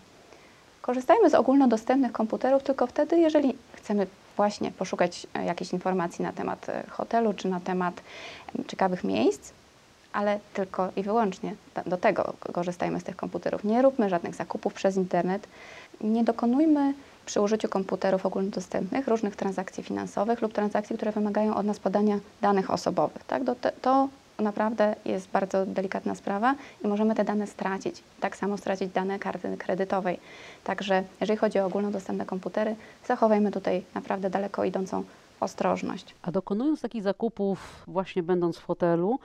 Korzystajmy 0.82 1.30
z 1.30 1.34
ogólnodostępnych 1.34 2.12
komputerów 2.12 2.64
tylko 2.64 2.88
wtedy, 2.88 3.20
jeżeli 3.20 3.58
chcemy 3.74 4.08
właśnie 4.38 4.72
poszukać 4.72 5.28
e, 5.34 5.46
jakiejś 5.46 5.74
informacji 5.74 6.24
na 6.24 6.34
temat 6.34 6.70
e, 6.70 6.84
hotelu 6.90 7.34
czy 7.34 7.48
na 7.48 7.60
temat 7.60 8.02
ciekawych 8.68 9.04
miejsc, 9.04 9.52
ale 10.14 10.40
tylko 10.54 10.90
i 10.96 11.04
wyłącznie 11.04 11.56
do 11.86 11.98
tego 11.98 12.34
korzystajmy 12.54 13.00
z 13.00 13.04
tych 13.04 13.16
komputerów. 13.16 13.64
Nie 13.64 13.82
róbmy 13.82 14.10
żadnych 14.10 14.36
zakupów 14.36 14.74
przez 14.74 14.96
internet, 14.96 15.48
nie 16.02 16.24
dokonujmy 16.24 16.94
przy 17.26 17.42
użyciu 17.42 17.70
komputerów 17.70 18.26
ogólnodostępnych 18.26 19.08
różnych 19.08 19.36
transakcji 19.36 19.84
finansowych 19.84 20.42
lub 20.42 20.54
transakcji, 20.54 20.96
które 20.96 21.12
wymagają 21.12 21.56
od 21.56 21.66
nas 21.66 21.80
podania 21.80 22.20
danych 22.42 22.72
osobowych. 22.72 23.24
Tak? 23.24 23.44
To 23.82 24.10
naprawdę 24.40 24.96
jest 25.06 25.30
bardzo 25.30 25.66
delikatna 25.66 26.16
sprawa 26.16 26.56
i 26.84 26.88
możemy 26.88 27.16
te 27.16 27.24
dane 27.24 27.48
stracić. 27.48 28.04
Tak 28.20 28.38
samo 28.38 28.58
stracić 28.58 28.92
dane 28.92 29.20
karty 29.20 29.58
kredytowej. 29.58 30.20
Także 30.64 31.04
jeżeli 31.22 31.38
chodzi 31.38 31.60
o 31.60 31.66
ogólnodostępne 31.66 32.26
komputery, 32.26 32.76
zachowajmy 33.08 33.52
tutaj 33.52 33.84
naprawdę 33.96 34.30
daleko 34.30 34.64
idącą 34.64 35.04
ostrożność. 35.40 36.16
A 36.22 36.32
dokonując 36.32 36.82
takich 36.82 37.04
zakupów, 37.04 37.84
właśnie 37.88 38.24
będąc 38.24 38.58
w 38.58 38.66
hotelu, 38.66 39.20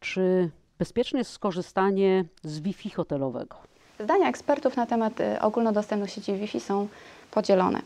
czy 0.00 0.50
bezpieczne 0.78 1.18
jest 1.18 1.30
skorzystanie 1.30 2.24
z 2.42 2.60
Wi-Fi 2.60 2.90
hotelowego? 2.90 3.56
Zdania 4.00 4.28
ekspertów 4.28 4.76
na 4.76 4.86
temat 4.86 5.20
y, 5.20 5.40
ogólnodostępnych 5.40 6.10
sieci 6.10 6.32
Wi-Fi 6.32 6.60
są 6.60 6.88
podzielone. 7.30 7.82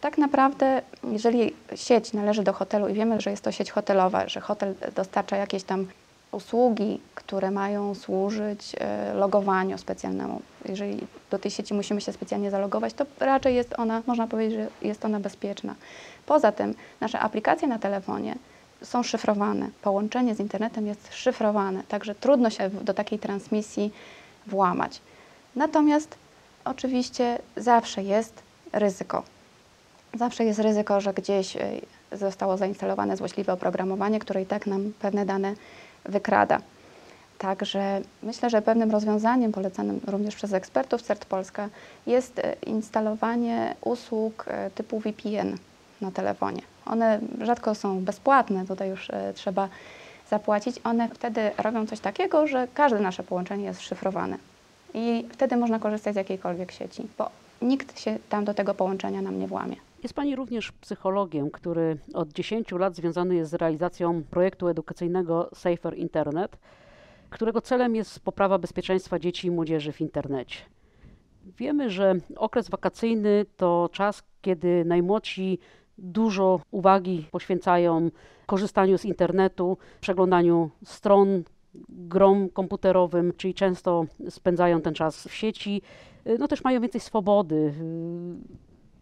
Tak 0.00 0.18
naprawdę, 0.18 0.82
jeżeli 1.12 1.54
sieć 1.74 2.12
należy 2.12 2.42
do 2.42 2.52
hotelu 2.52 2.88
i 2.88 2.94
wiemy, 2.94 3.20
że 3.20 3.30
jest 3.30 3.44
to 3.44 3.52
sieć 3.52 3.70
hotelowa, 3.70 4.28
że 4.28 4.40
hotel 4.40 4.74
dostarcza 4.96 5.36
jakieś 5.36 5.62
tam 5.62 5.86
usługi, 6.32 7.00
które 7.14 7.50
mają 7.50 7.94
służyć 7.94 8.72
e, 8.80 9.14
logowaniu 9.14 9.78
specjalnemu. 9.78 10.40
Jeżeli 10.68 11.06
do 11.30 11.38
tej 11.38 11.50
sieci 11.50 11.74
musimy 11.74 12.00
się 12.00 12.12
specjalnie 12.12 12.50
zalogować, 12.50 12.94
to 12.94 13.06
raczej 13.20 13.54
jest 13.54 13.74
ona, 13.78 14.02
można 14.06 14.26
powiedzieć, 14.26 14.58
że 14.58 14.88
jest 14.88 15.04
ona 15.04 15.20
bezpieczna. 15.20 15.74
Poza 16.26 16.52
tym 16.52 16.74
nasze 17.00 17.20
aplikacje 17.20 17.68
na 17.68 17.78
telefonie 17.78 18.34
są 18.82 19.02
szyfrowane. 19.02 19.68
Połączenie 19.82 20.34
z 20.34 20.40
internetem 20.40 20.86
jest 20.86 21.14
szyfrowane, 21.14 21.82
także 21.88 22.14
trudno 22.14 22.50
się 22.50 22.70
do 22.70 22.94
takiej 22.94 23.18
transmisji 23.18 23.92
włamać. 24.46 25.00
Natomiast 25.56 26.14
oczywiście 26.64 27.38
zawsze 27.56 28.02
jest 28.02 28.43
ryzyko. 28.74 29.22
Zawsze 30.14 30.44
jest 30.44 30.60
ryzyko, 30.60 31.00
że 31.00 31.14
gdzieś 31.14 31.56
e, 31.56 31.60
zostało 32.12 32.56
zainstalowane 32.56 33.16
złośliwe 33.16 33.52
oprogramowanie, 33.52 34.18
które 34.18 34.42
i 34.42 34.46
tak 34.46 34.66
nam 34.66 34.92
pewne 35.00 35.26
dane 35.26 35.54
wykrada. 36.04 36.60
Także 37.38 38.00
myślę, 38.22 38.50
że 38.50 38.62
pewnym 38.62 38.90
rozwiązaniem 38.90 39.52
polecanym 39.52 40.00
również 40.06 40.36
przez 40.36 40.52
ekspertów 40.52 41.02
CERT 41.02 41.24
Polska 41.24 41.68
jest 42.06 42.38
e, 42.38 42.52
instalowanie 42.66 43.74
usług 43.80 44.44
e, 44.48 44.70
typu 44.70 45.00
VPN 45.00 45.58
na 46.00 46.10
telefonie. 46.10 46.62
One 46.86 47.20
rzadko 47.42 47.74
są 47.74 48.04
bezpłatne, 48.04 48.66
tutaj 48.66 48.88
już 48.88 49.08
trzeba 49.34 49.68
zapłacić. 50.30 50.80
One 50.84 51.08
wtedy 51.08 51.50
robią 51.58 51.86
coś 51.86 52.00
takiego, 52.00 52.46
że 52.46 52.68
każde 52.74 53.00
nasze 53.00 53.22
połączenie 53.22 53.64
jest 53.64 53.80
szyfrowane. 53.80 54.38
I 54.94 55.26
wtedy 55.32 55.56
można 55.56 55.78
korzystać 55.78 56.14
z 56.14 56.16
jakiejkolwiek 56.16 56.72
sieci, 56.72 57.06
bo 57.18 57.30
nikt 57.64 58.00
się 58.00 58.18
tam 58.28 58.44
do 58.44 58.54
tego 58.54 58.74
połączenia 58.74 59.22
nam 59.22 59.38
nie 59.38 59.46
włamie. 59.46 59.76
Jest 60.02 60.14
Pani 60.14 60.36
również 60.36 60.72
psychologiem, 60.72 61.50
który 61.50 61.96
od 62.14 62.32
10 62.32 62.72
lat 62.72 62.94
związany 62.96 63.34
jest 63.34 63.50
z 63.50 63.54
realizacją 63.54 64.22
projektu 64.30 64.68
edukacyjnego 64.68 65.50
Safer 65.54 65.98
Internet, 65.98 66.56
którego 67.30 67.60
celem 67.60 67.96
jest 67.96 68.20
poprawa 68.20 68.58
bezpieczeństwa 68.58 69.18
dzieci 69.18 69.46
i 69.46 69.50
młodzieży 69.50 69.92
w 69.92 70.00
internecie. 70.00 70.58
Wiemy, 71.58 71.90
że 71.90 72.14
okres 72.36 72.68
wakacyjny 72.68 73.46
to 73.56 73.88
czas, 73.92 74.22
kiedy 74.42 74.84
najmłodsi 74.84 75.58
dużo 75.98 76.60
uwagi 76.70 77.26
poświęcają 77.30 78.10
korzystaniu 78.46 78.98
z 78.98 79.04
internetu, 79.04 79.78
przeglądaniu 80.00 80.70
stron, 80.84 81.42
grom 81.88 82.48
komputerowym, 82.48 83.32
czyli 83.36 83.54
często 83.54 84.04
spędzają 84.30 84.80
ten 84.80 84.94
czas 84.94 85.28
w 85.28 85.34
sieci. 85.34 85.82
No 86.38 86.48
też 86.48 86.64
mają 86.64 86.80
więcej 86.80 87.00
swobody 87.00 87.74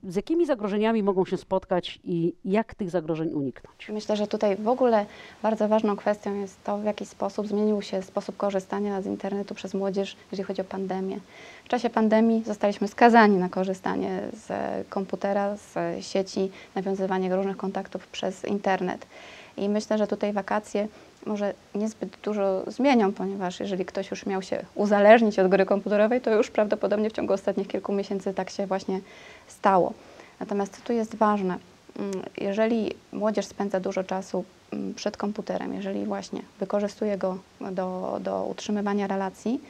z 0.08 0.16
jakimi 0.16 0.46
zagrożeniami 0.46 1.02
mogą 1.02 1.24
się 1.24 1.36
spotkać 1.36 2.00
i 2.04 2.34
jak 2.44 2.74
tych 2.74 2.90
zagrożeń 2.90 3.28
uniknąć? 3.32 3.88
Myślę, 3.88 4.16
że 4.16 4.26
tutaj 4.26 4.56
w 4.56 4.68
ogóle 4.68 5.06
bardzo 5.42 5.68
ważną 5.68 5.96
kwestią 5.96 6.34
jest 6.34 6.64
to, 6.64 6.78
w 6.78 6.84
jaki 6.84 7.06
sposób 7.06 7.46
zmienił 7.46 7.82
się 7.82 8.02
sposób 8.02 8.36
korzystania 8.36 9.02
z 9.02 9.06
internetu 9.06 9.54
przez 9.54 9.74
młodzież, 9.74 10.16
jeżeli 10.32 10.46
chodzi 10.46 10.60
o 10.60 10.64
pandemię. 10.64 11.18
W 11.64 11.68
czasie 11.68 11.90
pandemii 11.90 12.44
zostaliśmy 12.44 12.88
skazani 12.88 13.36
na 13.36 13.48
korzystanie 13.48 14.20
z 14.32 14.52
komputera, 14.88 15.56
z 15.56 16.04
sieci, 16.04 16.50
nawiązywanie 16.74 17.36
różnych 17.36 17.56
kontaktów 17.56 18.06
przez 18.06 18.44
internet. 18.44 19.06
I 19.56 19.68
myślę, 19.68 19.98
że 19.98 20.06
tutaj 20.06 20.32
wakacje 20.32 20.88
może 21.26 21.54
niezbyt 21.74 22.16
dużo 22.22 22.62
zmienią, 22.66 23.12
ponieważ 23.12 23.60
jeżeli 23.60 23.84
ktoś 23.84 24.10
już 24.10 24.26
miał 24.26 24.42
się 24.42 24.64
uzależnić 24.74 25.38
od 25.38 25.48
gry 25.48 25.66
komputerowej, 25.66 26.20
to 26.20 26.30
już 26.30 26.50
prawdopodobnie 26.50 27.10
w 27.10 27.12
ciągu 27.12 27.32
ostatnich 27.32 27.68
kilku 27.68 27.92
miesięcy 27.92 28.34
tak 28.34 28.50
się 28.50 28.66
właśnie 28.66 29.00
stało. 29.48 29.92
Natomiast 30.40 30.84
tu 30.84 30.92
jest 30.92 31.14
ważne, 31.14 31.58
mm, 31.98 32.12
jeżeli 32.36 32.94
młodzież 33.12 33.46
spędza 33.46 33.80
dużo 33.80 34.04
czasu 34.04 34.44
mm, 34.72 34.94
przed 34.94 35.16
komputerem, 35.16 35.74
jeżeli 35.74 36.04
właśnie 36.04 36.42
wykorzystuje 36.60 37.18
go 37.18 37.38
do, 37.60 38.18
do 38.20 38.44
utrzymywania 38.44 39.06
relacji, 39.06 39.60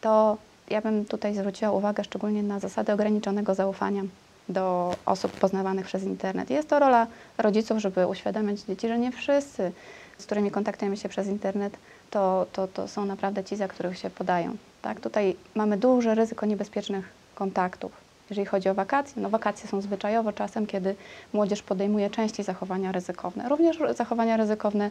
to 0.00 0.36
ja 0.70 0.80
bym 0.80 1.04
tutaj 1.04 1.34
zwróciła 1.34 1.70
uwagę 1.70 2.04
szczególnie 2.04 2.42
na 2.42 2.60
zasady 2.60 2.92
ograniczonego 2.92 3.54
zaufania 3.54 4.02
do 4.48 4.94
osób 5.06 5.32
poznawanych 5.32 5.86
przez 5.86 6.02
internet. 6.02 6.50
Jest 6.50 6.68
to 6.68 6.78
rola 6.78 7.06
rodziców, 7.38 7.78
żeby 7.78 8.06
uświadamiać 8.06 8.60
dzieci, 8.60 8.88
że 8.88 8.98
nie 8.98 9.12
wszyscy 9.12 9.72
z 10.18 10.26
którymi 10.26 10.50
kontaktujemy 10.50 10.96
się 10.96 11.08
przez 11.08 11.26
internet, 11.26 11.76
to, 12.10 12.46
to, 12.52 12.68
to 12.68 12.88
są 12.88 13.04
naprawdę 13.04 13.44
ci, 13.44 13.56
za 13.56 13.68
których 13.68 13.98
się 13.98 14.10
podają. 14.10 14.56
Tak? 14.82 15.00
Tutaj 15.00 15.36
mamy 15.54 15.76
duże 15.76 16.14
ryzyko 16.14 16.46
niebezpiecznych 16.46 17.08
kontaktów. 17.34 17.92
Jeżeli 18.30 18.46
chodzi 18.46 18.68
o 18.68 18.74
wakacje, 18.74 19.22
no 19.22 19.30
wakacje 19.30 19.68
są 19.68 19.80
zwyczajowo 19.80 20.32
czasem, 20.32 20.66
kiedy 20.66 20.94
młodzież 21.32 21.62
podejmuje 21.62 22.10
częściej 22.10 22.44
zachowania 22.44 22.92
ryzykowne, 22.92 23.48
również 23.48 23.78
zachowania 23.96 24.36
ryzykowne 24.36 24.90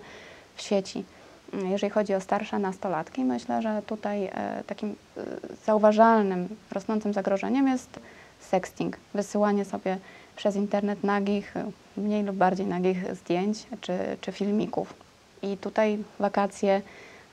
w 0.56 0.62
sieci. 0.62 1.04
Jeżeli 1.70 1.90
chodzi 1.92 2.14
o 2.14 2.22
starsze 2.22 2.60
nastolatki, 2.60 3.24
myślę, 3.24 3.62
że 3.62 3.82
tutaj 3.88 4.26
e, 4.26 4.64
takim 4.68 4.96
e, 5.18 5.22
zauważalnym, 5.66 6.48
rosnącym 6.72 7.14
zagrożeniem 7.14 7.68
jest 7.68 8.00
sexting, 8.40 8.98
wysyłanie 9.14 9.66
sobie 9.66 9.98
przez 10.36 10.56
internet 10.56 11.04
nagich, 11.04 11.54
mniej 11.98 12.24
lub 12.24 12.36
bardziej 12.36 12.66
nagich 12.66 13.16
zdjęć 13.16 13.68
czy, 13.82 13.98
czy 14.22 14.32
filmików. 14.32 15.05
I 15.46 15.58
tutaj 15.58 16.04
wakacje 16.20 16.82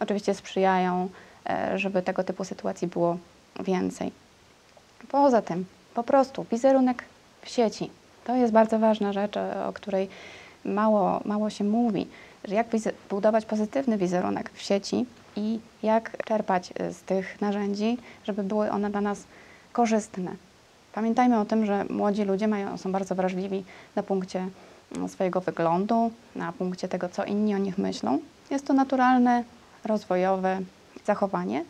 oczywiście 0.01 0.35
sprzyjają, 0.35 1.09
e, 1.51 1.79
żeby 1.79 2.03
tego 2.03 2.25
typu 2.25 2.45
sytuacji 2.45 2.89
było 2.89 3.19
więcej. 3.61 4.13
Poza 5.09 5.43
tym, 5.43 5.65
po 5.95 6.03
prostu 6.03 6.47
wizerunek 6.51 7.05
w 7.43 7.49
sieci. 7.49 7.91
To 8.25 8.37
jest 8.37 8.53
bardzo 8.53 8.79
ważna 8.79 9.13
rzecz, 9.13 9.37
e, 9.37 9.67
o 9.67 9.73
której 9.73 10.09
mało, 10.65 11.21
mało 11.25 11.51
się 11.51 11.65
mówi, 11.65 12.07
że 12.45 12.55
jak 12.55 12.67
budować 13.11 13.45
pozytywny 13.45 13.99
wizerunek 13.99 14.51
w 14.55 14.63
sieci 14.63 15.07
i 15.37 15.61
jak 15.83 16.25
czerpać 16.25 16.73
e, 16.79 16.93
z 16.93 17.01
tych 17.03 17.41
narzędzi, 17.41 17.99
żeby 18.25 18.43
były 18.43 18.71
one 18.71 18.91
dla 18.91 19.01
nas 19.01 19.25
korzystne. 19.73 20.33
Pamiętajmy 20.95 21.41
o 21.41 21.45
tym, 21.45 21.67
że 21.67 21.85
młodzi 21.85 22.25
ludzie 22.25 22.49
mają, 22.49 22.79
są 22.79 22.93
bardzo 22.93 23.15
wrażliwi 23.15 23.65
na 23.97 24.03
punkcie 24.03 24.49
swojego 25.09 25.41
wyglądu, 25.41 26.11
na 26.37 26.53
punkcie 26.53 26.89
tego, 26.89 27.09
co 27.09 27.25
inni 27.25 27.55
o 27.55 27.59
nich 27.59 27.79
myślą. 27.79 28.19
Jest 28.51 28.67
to 28.67 28.73
naturalne, 28.73 29.45
rozwojowe 29.85 30.61
zachowanie 31.07 31.65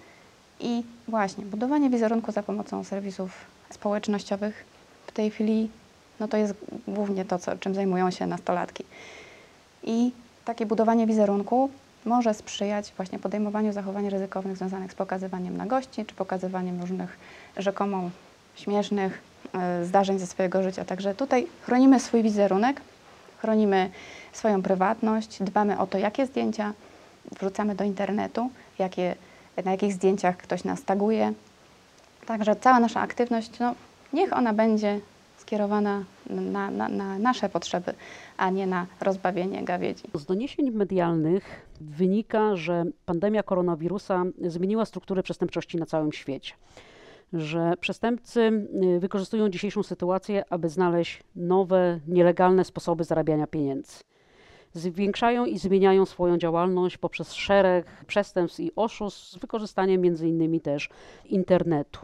i 0.60 0.84
właśnie 1.08 1.44
budowanie 1.44 1.90
wizerunku 1.90 2.32
za 2.32 2.42
pomocą 2.42 2.84
serwisów 2.84 3.32
społecznościowych 3.70 4.64
w 5.06 5.12
tej 5.12 5.30
chwili 5.30 5.68
no 6.22 6.28
to 6.28 6.36
jest 6.36 6.54
głównie 6.88 7.24
to, 7.24 7.38
co, 7.38 7.56
czym 7.56 7.74
zajmują 7.74 8.10
się 8.10 8.26
nastolatki. 8.26 8.84
I 9.82 10.12
takie 10.44 10.66
budowanie 10.66 11.06
wizerunku 11.06 11.70
może 12.04 12.34
sprzyjać 12.34 12.92
właśnie 12.96 13.18
podejmowaniu 13.18 13.72
zachowań 13.72 14.10
ryzykownych 14.10 14.56
związanych 14.56 14.92
z 14.92 14.94
pokazywaniem 14.94 15.56
nagości 15.56 16.04
czy 16.04 16.14
pokazywaniem 16.14 16.80
różnych 16.80 17.18
rzekomo 17.56 18.10
śmiesznych 18.54 19.22
y, 19.80 19.84
zdarzeń 19.84 20.18
ze 20.18 20.26
swojego 20.26 20.62
życia. 20.62 20.84
Także 20.84 21.14
tutaj 21.14 21.46
chronimy 21.62 22.00
swój 22.00 22.22
wizerunek, 22.22 22.80
chronimy 23.42 23.90
swoją 24.32 24.62
prywatność, 24.62 25.42
dbamy 25.42 25.78
o 25.78 25.86
to, 25.86 25.98
jakie 25.98 26.26
zdjęcia 26.26 26.72
wrzucamy 27.40 27.74
do 27.74 27.84
internetu, 27.84 28.50
jakie, 28.78 29.14
na 29.64 29.70
jakich 29.70 29.92
zdjęciach 29.92 30.36
ktoś 30.36 30.64
nas 30.64 30.84
taguje. 30.84 31.32
Także 32.26 32.56
cała 32.56 32.80
nasza 32.80 33.00
aktywność, 33.00 33.58
no, 33.58 33.74
niech 34.12 34.32
ona 34.32 34.52
będzie 34.52 35.00
skierowana 35.38 36.04
na, 36.30 36.70
na, 36.70 36.88
na, 36.88 37.18
nasze 37.18 37.48
potrzeby, 37.48 37.94
a 38.36 38.50
nie 38.50 38.66
na 38.66 38.86
rozbawienie 39.00 39.64
gawiedzi. 39.64 40.04
Z 40.14 40.24
doniesień 40.24 40.70
medialnych 40.70 41.66
wynika, 41.80 42.56
że 42.56 42.84
pandemia 43.06 43.42
koronawirusa 43.42 44.24
zmieniła 44.46 44.84
strukturę 44.84 45.22
przestępczości 45.22 45.76
na 45.76 45.86
całym 45.86 46.12
świecie 46.12 46.54
że 47.32 47.74
przestępcy 47.80 48.40
y, 48.96 49.00
wykorzystują 49.00 49.48
dzisiejszą 49.48 49.82
sytuację, 49.82 50.44
aby 50.50 50.68
znaleźć 50.68 51.22
nowe, 51.36 52.00
nielegalne 52.08 52.64
sposoby 52.64 53.04
zarabiania 53.04 53.46
pieniędzy. 53.46 53.98
Zwiększają 54.74 55.44
i 55.44 55.58
zmieniają 55.58 56.06
swoją 56.06 56.38
działalność 56.38 56.98
poprzez 56.98 57.32
szereg 57.32 57.86
przestępstw 58.06 58.60
i 58.60 58.70
oszustw 58.76 59.30
z 59.30 59.36
wykorzystaniem 59.36 60.02
m.in. 60.04 60.60
też 60.60 60.88
internetu. 61.24 62.00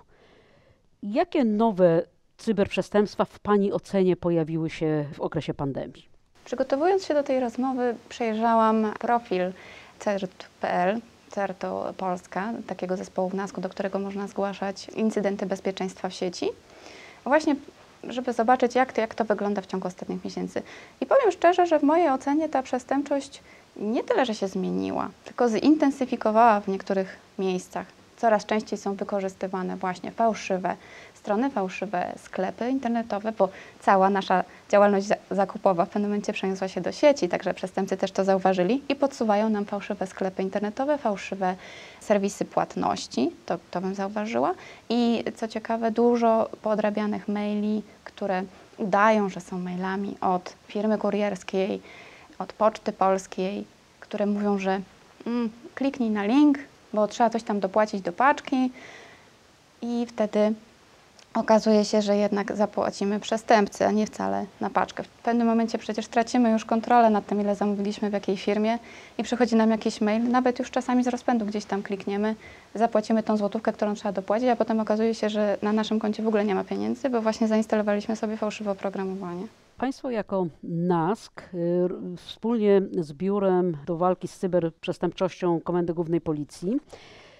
Jakie 1.03 1.45
nowe 1.45 2.03
cyberprzestępstwa 2.37 3.25
w 3.25 3.39
Pani 3.39 3.73
ocenie 3.73 4.17
pojawiły 4.17 4.71
się 4.71 5.05
w 5.13 5.21
okresie 5.21 5.55
pandemii? 5.55 6.09
Przygotowując 6.45 7.05
się 7.05 7.15
do 7.15 7.23
tej 7.23 7.41
rozmowy, 7.41 7.95
przejrzałam 8.09 8.93
profil 8.99 9.53
CERT.pl, 9.99 11.01
CERTO 11.31 11.95
Polska, 11.97 12.53
takiego 12.67 12.97
zespołu 12.97 13.29
w 13.29 13.35
NASK, 13.35 13.61
do 13.61 13.69
którego 13.69 13.99
można 13.99 14.29
zgłaszać 14.29 14.89
incydenty 14.89 15.47
bezpieczeństwa 15.47 16.09
w 16.09 16.15
sieci. 16.15 16.49
Właśnie 17.25 17.57
żeby 18.05 18.33
zobaczyć, 18.33 18.75
jak 18.75 18.93
to, 18.93 19.01
jak 19.01 19.15
to 19.15 19.25
wygląda 19.25 19.63
w 19.63 19.67
ciągu 19.67 19.89
ostatnich 19.89 20.25
miesięcy. 20.25 20.63
I 21.01 21.07
powiem 21.07 21.31
szczerze, 21.33 21.67
że 21.67 21.79
w 21.79 21.83
mojej 21.83 22.09
ocenie 22.11 22.49
ta 22.49 22.63
przestępczość 22.63 23.41
nie 23.77 24.05
tyle, 24.05 24.27
że 24.27 24.35
się 24.35 24.49
zmieniła, 24.49 25.11
tylko 25.25 25.49
zintensyfikowała 25.49 26.61
w 26.61 26.69
niektórych 26.69 27.17
miejscach. 27.39 27.87
Coraz 28.17 28.47
częściej 28.47 28.79
są 28.79 28.95
wykorzystywane 28.95 29.77
właśnie 29.77 30.13
fałszywe, 30.13 30.77
strony 31.29 31.51
fałszywe 31.51 32.13
sklepy 32.17 32.71
internetowe, 32.71 33.33
bo 33.33 33.49
cała 33.81 34.11
nasza 34.11 34.45
działalność 34.71 35.09
zakupowa 35.31 35.85
w 35.85 35.89
pewnym 35.89 36.11
momencie 36.11 36.33
przeniosła 36.33 36.69
się 36.69 36.81
do 36.81 36.93
sieci, 36.93 37.29
także 37.29 37.55
przestępcy 37.55 37.97
też 37.97 38.13
to 38.13 38.25
zauważyli 38.25 38.83
i 38.89 38.95
podsuwają 38.95 39.49
nam 39.49 39.65
fałszywe 39.65 40.07
sklepy 40.07 40.43
internetowe, 40.43 40.99
fałszywe 40.99 41.57
serwisy 42.01 42.45
płatności, 42.45 43.31
to, 43.47 43.59
to 43.71 43.81
bym 43.81 43.95
zauważyła. 43.95 44.55
I 44.89 45.25
co 45.37 45.49
ciekawe, 45.49 45.91
dużo 45.91 46.51
podrabianych 46.63 47.29
maili, 47.29 47.83
które 48.05 48.43
udają, 48.79 49.29
że 49.29 49.41
są 49.41 49.59
mailami 49.59 50.17
od 50.21 50.55
firmy 50.69 50.99
kurierskiej, 50.99 51.83
od 52.39 52.53
Poczty 52.53 52.93
Polskiej, 52.93 53.65
które 54.01 54.27
mówią, 54.27 54.59
że 54.59 54.81
mm, 55.27 55.51
kliknij 55.75 56.11
na 56.11 56.25
link, 56.25 56.59
bo 56.93 57.09
trzeba 57.09 57.31
coś 57.31 57.43
tam 57.43 57.61
dopłacić 57.61 58.01
do 58.01 58.13
paczki 58.13 58.71
i 59.83 60.07
wtedy 60.07 60.55
okazuje 61.35 61.85
się, 61.85 62.03
że 62.03 62.17
jednak 62.17 62.57
zapłacimy 62.57 63.21
przestępcy, 63.21 63.87
a 63.87 63.91
nie 63.91 64.07
wcale 64.07 64.47
na 64.61 64.71
paczkę. 64.71 65.03
W 65.03 65.09
pewnym 65.09 65.47
momencie 65.47 65.79
przecież 65.79 66.09
tracimy 66.09 66.51
już 66.51 66.65
kontrolę 66.65 67.11
nad 67.11 67.27
tym, 67.27 67.41
ile 67.41 67.55
zamówiliśmy 67.55 68.11
w 68.11 68.13
jakiej 68.13 68.37
firmie 68.37 68.79
i 69.19 69.23
przychodzi 69.23 69.57
nam 69.57 69.71
jakiś 69.71 70.01
mail, 70.01 70.31
nawet 70.31 70.59
już 70.59 70.71
czasami 70.71 71.05
z 71.05 71.09
rozpędu 71.09 71.47
gdzieś 71.47 71.65
tam 71.65 71.83
klikniemy, 71.83 72.35
zapłacimy 72.75 73.23
tą 73.23 73.37
złotówkę, 73.37 73.73
którą 73.73 73.95
trzeba 73.95 74.13
dopłacić, 74.13 74.49
a 74.49 74.57
potem 74.57 74.81
okazuje 74.81 75.15
się, 75.15 75.29
że 75.29 75.59
na 75.63 75.73
naszym 75.73 75.99
koncie 75.99 76.23
w 76.23 76.29
ogóle 76.29 76.45
nie 76.45 76.55
ma 76.55 76.65
pieniędzy, 76.65 77.11
bo 77.11 77.23
właśnie 77.23 77.49
zainstalowaliśmy 77.49 78.17
sobie 78.17 78.37
fałszywe 78.37 78.71
oprogramowanie. 78.71 79.47
Państwo 79.79 80.11
jako 80.11 80.47
NASK 80.63 81.43
y, 81.55 81.89
wspólnie 82.17 82.83
z 82.99 83.13
Biurem 83.13 83.77
do 83.87 83.97
Walki 83.97 84.29
z 84.29 84.39
Cyberprzestępczością 84.39 85.61
Komendy 85.61 85.95
Głównej 85.95 86.21
Policji 86.21 86.77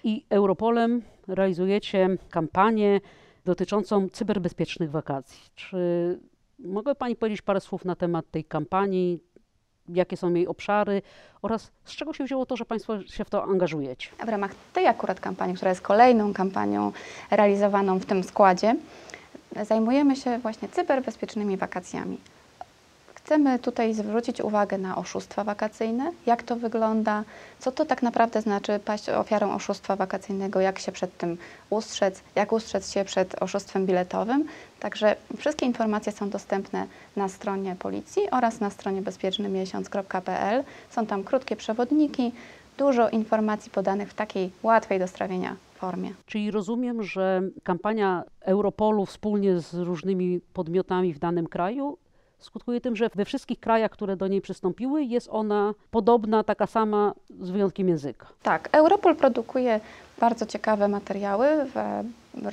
i 0.03 0.25
Europolem 0.29 1.01
realizujecie 1.27 2.09
kampanię 2.29 2.99
dotyczącą 3.45 4.09
cyberbezpiecznych 4.09 4.91
wakacji. 4.91 5.41
Czy 5.55 6.19
mogę 6.59 6.95
Pani 6.95 7.15
powiedzieć 7.15 7.41
parę 7.41 7.59
słów 7.59 7.85
na 7.85 7.95
temat 7.95 8.31
tej 8.31 8.43
kampanii, 8.43 9.23
jakie 9.89 10.17
są 10.17 10.33
jej 10.33 10.47
obszary 10.47 11.01
oraz 11.41 11.71
z 11.85 11.95
czego 11.95 12.13
się 12.13 12.23
wzięło 12.23 12.45
to, 12.45 12.57
że 12.57 12.65
Państwo 12.65 13.03
się 13.03 13.25
w 13.25 13.29
to 13.29 13.43
angażujecie? 13.43 14.09
W 14.25 14.29
ramach 14.29 14.51
tej 14.73 14.87
akurat 14.87 15.19
kampanii, 15.19 15.55
która 15.55 15.69
jest 15.69 15.81
kolejną 15.81 16.33
kampanią 16.33 16.91
realizowaną 17.31 17.99
w 17.99 18.05
tym 18.05 18.23
składzie, 18.23 18.75
zajmujemy 19.63 20.15
się 20.15 20.39
właśnie 20.39 20.69
cyberbezpiecznymi 20.69 21.57
wakacjami. 21.57 22.17
Chcemy 23.29 23.59
tutaj 23.59 23.93
zwrócić 23.93 24.41
uwagę 24.41 24.77
na 24.77 24.95
oszustwa 24.95 25.43
wakacyjne, 25.43 26.11
jak 26.25 26.43
to 26.43 26.55
wygląda, 26.55 27.23
co 27.59 27.71
to 27.71 27.85
tak 27.85 28.03
naprawdę 28.03 28.41
znaczy 28.41 28.79
paść 28.85 29.09
ofiarą 29.09 29.53
oszustwa 29.53 29.95
wakacyjnego, 29.95 30.61
jak 30.61 30.79
się 30.79 30.91
przed 30.91 31.17
tym 31.17 31.37
ustrzec, 31.69 32.21
jak 32.35 32.51
ustrzec 32.51 32.91
się 32.91 33.05
przed 33.05 33.43
oszustwem 33.43 33.85
biletowym. 33.85 34.45
Także 34.79 35.15
wszystkie 35.37 35.65
informacje 35.65 36.11
są 36.11 36.29
dostępne 36.29 36.87
na 37.15 37.29
stronie 37.29 37.75
policji 37.79 38.29
oraz 38.31 38.59
na 38.59 38.69
stronie 38.69 39.01
bezpiecznymiesiąc.pl. 39.01 40.63
Są 40.89 41.05
tam 41.05 41.23
krótkie 41.23 41.55
przewodniki, 41.55 42.31
dużo 42.77 43.09
informacji 43.09 43.71
podanych 43.71 44.09
w 44.09 44.13
takiej 44.13 44.51
łatwej 44.63 44.99
do 44.99 45.07
strawienia 45.07 45.55
formie. 45.75 46.13
Czyli 46.25 46.51
rozumiem, 46.51 47.03
że 47.03 47.41
kampania 47.63 48.23
Europolu 48.41 49.05
wspólnie 49.05 49.59
z 49.59 49.73
różnymi 49.73 50.41
podmiotami 50.53 51.13
w 51.13 51.19
danym 51.19 51.47
kraju 51.47 51.97
skutkuje 52.39 52.81
tym, 52.81 52.95
że 52.95 53.09
we 53.15 53.25
wszystkich 53.25 53.59
krajach, 53.59 53.91
które 53.91 54.15
do 54.15 54.27
niej 54.27 54.41
przystąpiły, 54.41 55.03
jest 55.03 55.27
ona 55.31 55.73
podobna, 55.91 56.43
taka 56.43 56.67
sama, 56.67 57.13
z 57.39 57.49
wyjątkiem 57.49 57.89
języka. 57.89 58.27
Tak, 58.43 58.69
Europol 58.71 59.15
produkuje 59.15 59.79
bardzo 60.19 60.45
ciekawe 60.45 60.87
materiały 60.87 61.47
w 61.75 62.03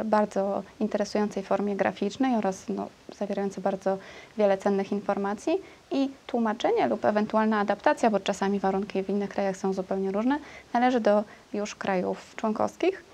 bardzo 0.05 0.62
interesującej 0.81 1.43
formie 1.43 1.76
graficznej 1.76 2.37
oraz 2.37 2.69
no, 2.69 2.88
zawierające 3.19 3.61
bardzo 3.61 3.99
wiele 4.38 4.59
cennych 4.59 4.93
informacji 4.93 5.59
i 5.90 6.11
tłumaczenie 6.26 6.88
lub 6.88 7.05
ewentualna 7.05 7.59
adaptacja, 7.59 8.11
bo 8.11 8.21
czasami 8.21 8.61
warunki 8.61 9.02
w 9.02 9.11
innych 9.11 9.31
krajach 9.31 9.57
są 9.57 9.73
zupełnie 9.73 10.12
różne, 10.12 10.38
należy 10.73 11.00
do 11.00 11.25
już 11.52 11.75
krajów 11.75 12.35
członkowskich 12.37 13.05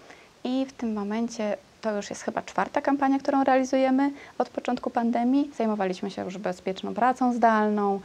i 0.44 0.66
w 0.66 0.72
tym 0.72 0.92
momencie 0.92 1.56
to 1.82 1.96
już 1.96 2.10
jest 2.10 2.22
chyba 2.22 2.42
czwarta 2.42 2.80
kampania, 2.80 3.18
którą 3.18 3.44
realizujemy 3.44 4.10
od 4.38 4.48
początku 4.48 4.90
pandemii. 4.90 5.50
Zajmowaliśmy 5.56 6.10
się 6.10 6.24
już 6.24 6.38
bezpieczną 6.38 6.94
pracą 6.94 7.32
zdalną, 7.32 8.00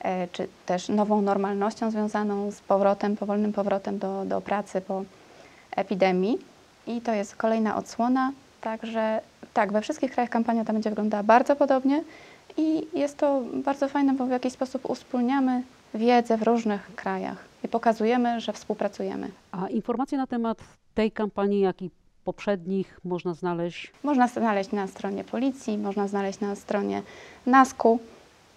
e, 0.00 0.28
czy 0.28 0.48
też 0.66 0.88
nową 0.88 1.22
normalnością 1.22 1.90
związaną 1.90 2.50
z 2.50 2.60
powrotem, 2.60 3.16
powolnym 3.16 3.52
powrotem 3.52 3.98
do, 3.98 4.24
do 4.24 4.40
pracy 4.40 4.80
po 4.80 5.04
epidemii. 5.76 6.38
I 6.86 7.00
to 7.00 7.12
jest 7.12 7.36
kolejna 7.36 7.76
odsłona. 7.76 8.32
Także 8.60 9.20
tak, 9.54 9.72
we 9.72 9.82
wszystkich 9.82 10.12
krajach 10.12 10.30
kampania 10.30 10.64
ta 10.64 10.72
będzie 10.72 10.90
wyglądała 10.90 11.22
bardzo 11.22 11.56
podobnie 11.56 12.04
i 12.56 12.86
jest 12.92 13.16
to 13.16 13.42
bardzo 13.64 13.88
fajne, 13.88 14.12
bo 14.14 14.26
w 14.26 14.30
jakiś 14.30 14.52
sposób 14.52 14.90
uspólniamy 14.90 15.62
wiedzę 15.94 16.36
w 16.36 16.42
różnych 16.42 16.94
krajach 16.94 17.44
i 17.64 17.68
pokazujemy, 17.68 18.40
że 18.40 18.52
współpracujemy. 18.52 19.30
A 19.52 19.68
informacje 19.68 20.18
na 20.18 20.26
temat 20.26 20.58
tej 20.94 21.12
kampanii, 21.12 21.60
jak 21.60 21.82
i 21.82 21.90
poprzednich 22.24 23.00
można 23.04 23.34
znaleźć? 23.34 23.92
Można 24.02 24.28
znaleźć 24.28 24.72
na 24.72 24.86
stronie 24.86 25.24
policji, 25.24 25.78
można 25.78 26.08
znaleźć 26.08 26.40
na 26.40 26.56
stronie 26.56 27.02
NASKU. 27.46 27.98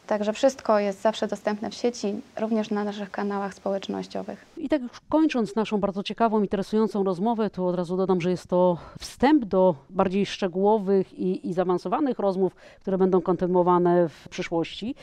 Także 0.08 0.34
wszystko 0.34 0.80
jest 0.80 1.02
zawsze 1.02 1.28
dostępne 1.28 1.70
w 1.70 1.74
sieci, 1.74 2.16
również 2.40 2.70
na 2.70 2.84
naszych 2.84 3.12
kanałach 3.12 3.54
społecznościowych. 3.54 4.46
I 4.58 4.70
tak 4.70 4.82
już 4.82 4.92
kończąc 5.10 5.56
naszą 5.56 5.78
bardzo 5.78 6.04
ciekawą, 6.04 6.42
interesującą 6.42 7.04
rozmowę, 7.04 7.50
to 7.50 7.68
od 7.68 7.76
razu 7.76 7.98
dodam, 7.98 8.22
że 8.22 8.30
jest 8.30 8.48
to 8.48 8.78
wstęp 9.00 9.46
do 9.46 9.76
bardziej 9.90 10.26
szczegółowych 10.26 11.20
i, 11.20 11.50
i 11.50 11.54
zaawansowanych 11.54 12.20
rozmów, 12.20 12.56
które 12.82 12.98
będą 12.98 13.22
kontynuowane 13.22 14.10
w 14.10 14.30
przyszłości. 14.30 14.96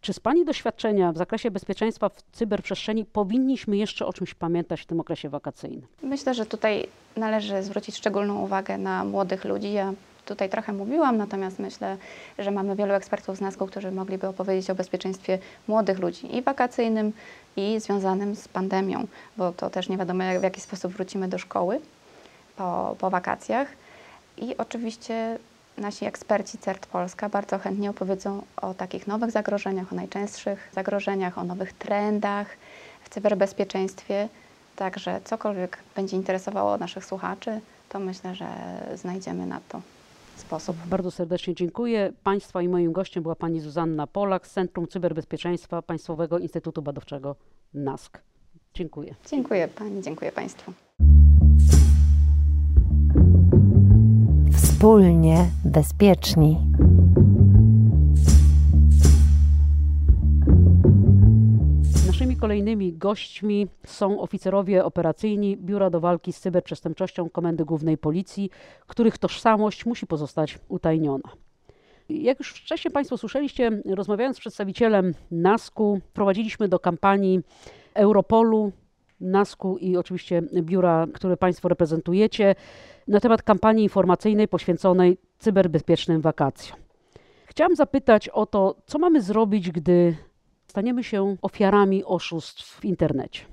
Czy 0.00 0.12
z 0.12 0.20
Pani 0.20 0.44
doświadczenia 0.44 1.12
w 1.12 1.16
zakresie 1.16 1.50
bezpieczeństwa 1.50 2.08
w 2.08 2.22
cyberprzestrzeni 2.32 3.04
powinniśmy 3.04 3.76
jeszcze 3.76 4.06
o 4.06 4.12
czymś 4.12 4.34
pamiętać 4.34 4.80
w 4.80 4.86
tym 4.86 5.00
okresie 5.00 5.28
wakacyjnym? 5.28 5.86
Myślę, 6.02 6.34
że 6.34 6.46
tutaj 6.46 6.88
należy 7.16 7.62
zwrócić 7.62 7.96
szczególną 7.96 8.42
uwagę 8.42 8.78
na 8.78 9.04
młodych 9.04 9.44
ludzi. 9.44 9.72
Ja 9.72 9.92
tutaj 10.24 10.48
trochę 10.50 10.72
mówiłam, 10.72 11.16
natomiast 11.16 11.58
myślę, 11.58 11.96
że 12.38 12.50
mamy 12.50 12.76
wielu 12.76 12.92
ekspertów 12.92 13.36
z 13.36 13.40
NASKO, 13.40 13.66
którzy 13.66 13.90
mogliby 13.90 14.26
opowiedzieć 14.26 14.70
o 14.70 14.74
bezpieczeństwie 14.74 15.38
młodych 15.68 15.98
ludzi 15.98 16.36
i 16.36 16.42
wakacyjnym, 16.42 17.12
i 17.56 17.80
związanym 17.80 18.36
z 18.36 18.48
pandemią, 18.48 19.06
bo 19.36 19.52
to 19.52 19.70
też 19.70 19.88
nie 19.88 19.96
wiadomo, 19.96 20.24
jak, 20.24 20.40
w 20.40 20.42
jaki 20.42 20.60
sposób 20.60 20.92
wrócimy 20.92 21.28
do 21.28 21.38
szkoły 21.38 21.80
po, 22.56 22.96
po 22.98 23.10
wakacjach. 23.10 23.68
I 24.36 24.56
oczywiście 24.56 25.38
nasi 25.78 26.04
eksperci 26.04 26.58
CERT 26.58 26.86
Polska 26.86 27.28
bardzo 27.28 27.58
chętnie 27.58 27.90
opowiedzą 27.90 28.42
o 28.56 28.74
takich 28.74 29.06
nowych 29.06 29.30
zagrożeniach, 29.30 29.92
o 29.92 29.96
najczęstszych 29.96 30.70
zagrożeniach, 30.72 31.38
o 31.38 31.44
nowych 31.44 31.72
trendach 31.72 32.56
w 33.02 33.08
cyberbezpieczeństwie. 33.08 34.28
Także 34.76 35.20
cokolwiek 35.24 35.78
będzie 35.96 36.16
interesowało 36.16 36.78
naszych 36.78 37.04
słuchaczy, 37.04 37.60
to 37.88 37.98
myślę, 37.98 38.34
że 38.34 38.46
znajdziemy 38.94 39.46
na 39.46 39.60
to 39.68 39.80
sposób. 40.36 40.76
Bardzo 40.86 41.10
serdecznie 41.10 41.54
dziękuję. 41.54 42.12
Państwa 42.22 42.62
i 42.62 42.68
moim 42.68 42.92
gościem 42.92 43.22
była 43.22 43.34
pani 43.34 43.60
Zuzanna 43.60 44.06
Polak 44.06 44.46
z 44.46 44.50
Centrum 44.50 44.88
Cyberbezpieczeństwa 44.88 45.82
Państwowego 45.82 46.38
Instytutu 46.38 46.82
Badawczego 46.82 47.36
NASK. 47.74 48.22
Dziękuję. 48.74 49.14
Dziękuję 49.30 49.68
pani, 49.68 50.02
dziękuję 50.02 50.32
państwu. 50.32 50.85
Wspólnie 54.76 55.46
bezpieczni. 55.64 56.58
Naszymi 62.06 62.36
kolejnymi 62.36 62.92
gośćmi 62.92 63.66
są 63.86 64.20
oficerowie 64.20 64.84
operacyjni 64.84 65.56
Biura 65.56 65.90
do 65.90 66.00
Walki 66.00 66.32
z 66.32 66.40
Cyberprzestępczością 66.40 67.30
Komendy 67.30 67.64
Głównej 67.64 67.98
Policji, 67.98 68.50
których 68.86 69.18
tożsamość 69.18 69.86
musi 69.86 70.06
pozostać 70.06 70.58
utajniona. 70.68 71.28
Jak 72.08 72.38
już 72.38 72.50
wcześniej 72.52 72.92
Państwo 72.92 73.18
słyszeliście, 73.18 73.82
rozmawiając 73.84 74.36
z 74.36 74.40
przedstawicielem 74.40 75.14
NASK-u, 75.30 76.00
prowadziliśmy 76.12 76.68
do 76.68 76.78
kampanii 76.78 77.40
Europolu, 77.94 78.72
NASK-u 79.20 79.78
i 79.78 79.96
oczywiście 79.96 80.42
biura, 80.62 81.06
które 81.14 81.36
Państwo 81.36 81.68
reprezentujecie, 81.68 82.54
na 83.08 83.20
temat 83.20 83.42
kampanii 83.42 83.84
informacyjnej 83.84 84.48
poświęconej 84.48 85.18
cyberbezpiecznym 85.38 86.20
wakacjom. 86.20 86.78
Chciałam 87.46 87.76
zapytać 87.76 88.28
o 88.28 88.46
to, 88.46 88.76
co 88.86 88.98
mamy 88.98 89.22
zrobić, 89.22 89.70
gdy 89.70 90.16
staniemy 90.66 91.04
się 91.04 91.36
ofiarami 91.42 92.04
oszustw 92.04 92.80
w 92.80 92.84
internecie. 92.84 93.44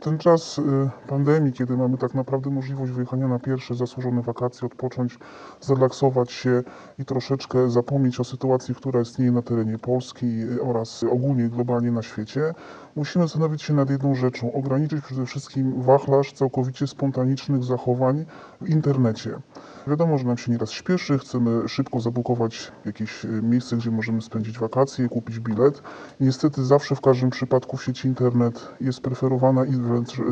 Ten 0.00 0.18
czas 0.18 0.58
y, 0.58 0.62
pandemii, 1.08 1.52
kiedy 1.52 1.76
mamy 1.76 1.98
tak 1.98 2.14
naprawdę 2.14 2.50
możliwość 2.50 2.92
wyjechania 2.92 3.28
na 3.28 3.38
pierwsze 3.38 3.74
zasłużone 3.74 4.22
wakacje, 4.22 4.66
odpocząć, 4.66 5.18
zrelaksować 5.60 6.32
się 6.32 6.62
i 6.98 7.04
troszeczkę 7.04 7.70
zapomnieć 7.70 8.20
o 8.20 8.24
sytuacji, 8.24 8.74
która 8.74 9.00
istnieje 9.00 9.32
na 9.32 9.42
terenie 9.42 9.78
Polski 9.78 10.26
oraz 10.62 11.04
ogólnie 11.04 11.48
globalnie 11.48 11.92
na 11.92 12.02
świecie, 12.02 12.54
musimy 12.96 13.24
zastanowić 13.24 13.62
się 13.62 13.74
nad 13.74 13.90
jedną 13.90 14.14
rzeczą. 14.14 14.52
Ograniczyć 14.52 15.04
przede 15.04 15.26
wszystkim 15.26 15.82
wachlarz 15.82 16.32
całkowicie 16.32 16.86
spontanicznych 16.86 17.64
zachowań 17.64 18.24
w 18.60 18.68
internecie. 18.68 19.38
Wiadomo, 19.86 20.18
że 20.18 20.24
nam 20.24 20.38
się 20.38 20.52
nieraz 20.52 20.70
śpieszy, 20.70 21.18
chcemy 21.18 21.68
szybko 21.68 22.00
zabukować 22.00 22.72
jakieś 22.84 23.24
y, 23.24 23.28
miejsce, 23.42 23.76
gdzie 23.76 23.90
możemy 23.90 24.22
spędzić 24.22 24.58
wakacje, 24.58 25.08
kupić 25.08 25.40
bilet. 25.40 25.82
Niestety 26.20 26.64
zawsze 26.64 26.96
w 26.96 27.00
każdym 27.00 27.30
przypadku 27.30 27.76
w 27.76 27.84
sieci 27.84 28.08
internet 28.08 28.68
jest 28.80 29.00
preferowana 29.00 29.64
i 29.64 29.74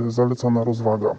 y, 0.07 0.11
zalecana 0.11 0.65
rozwaga. 0.65 1.17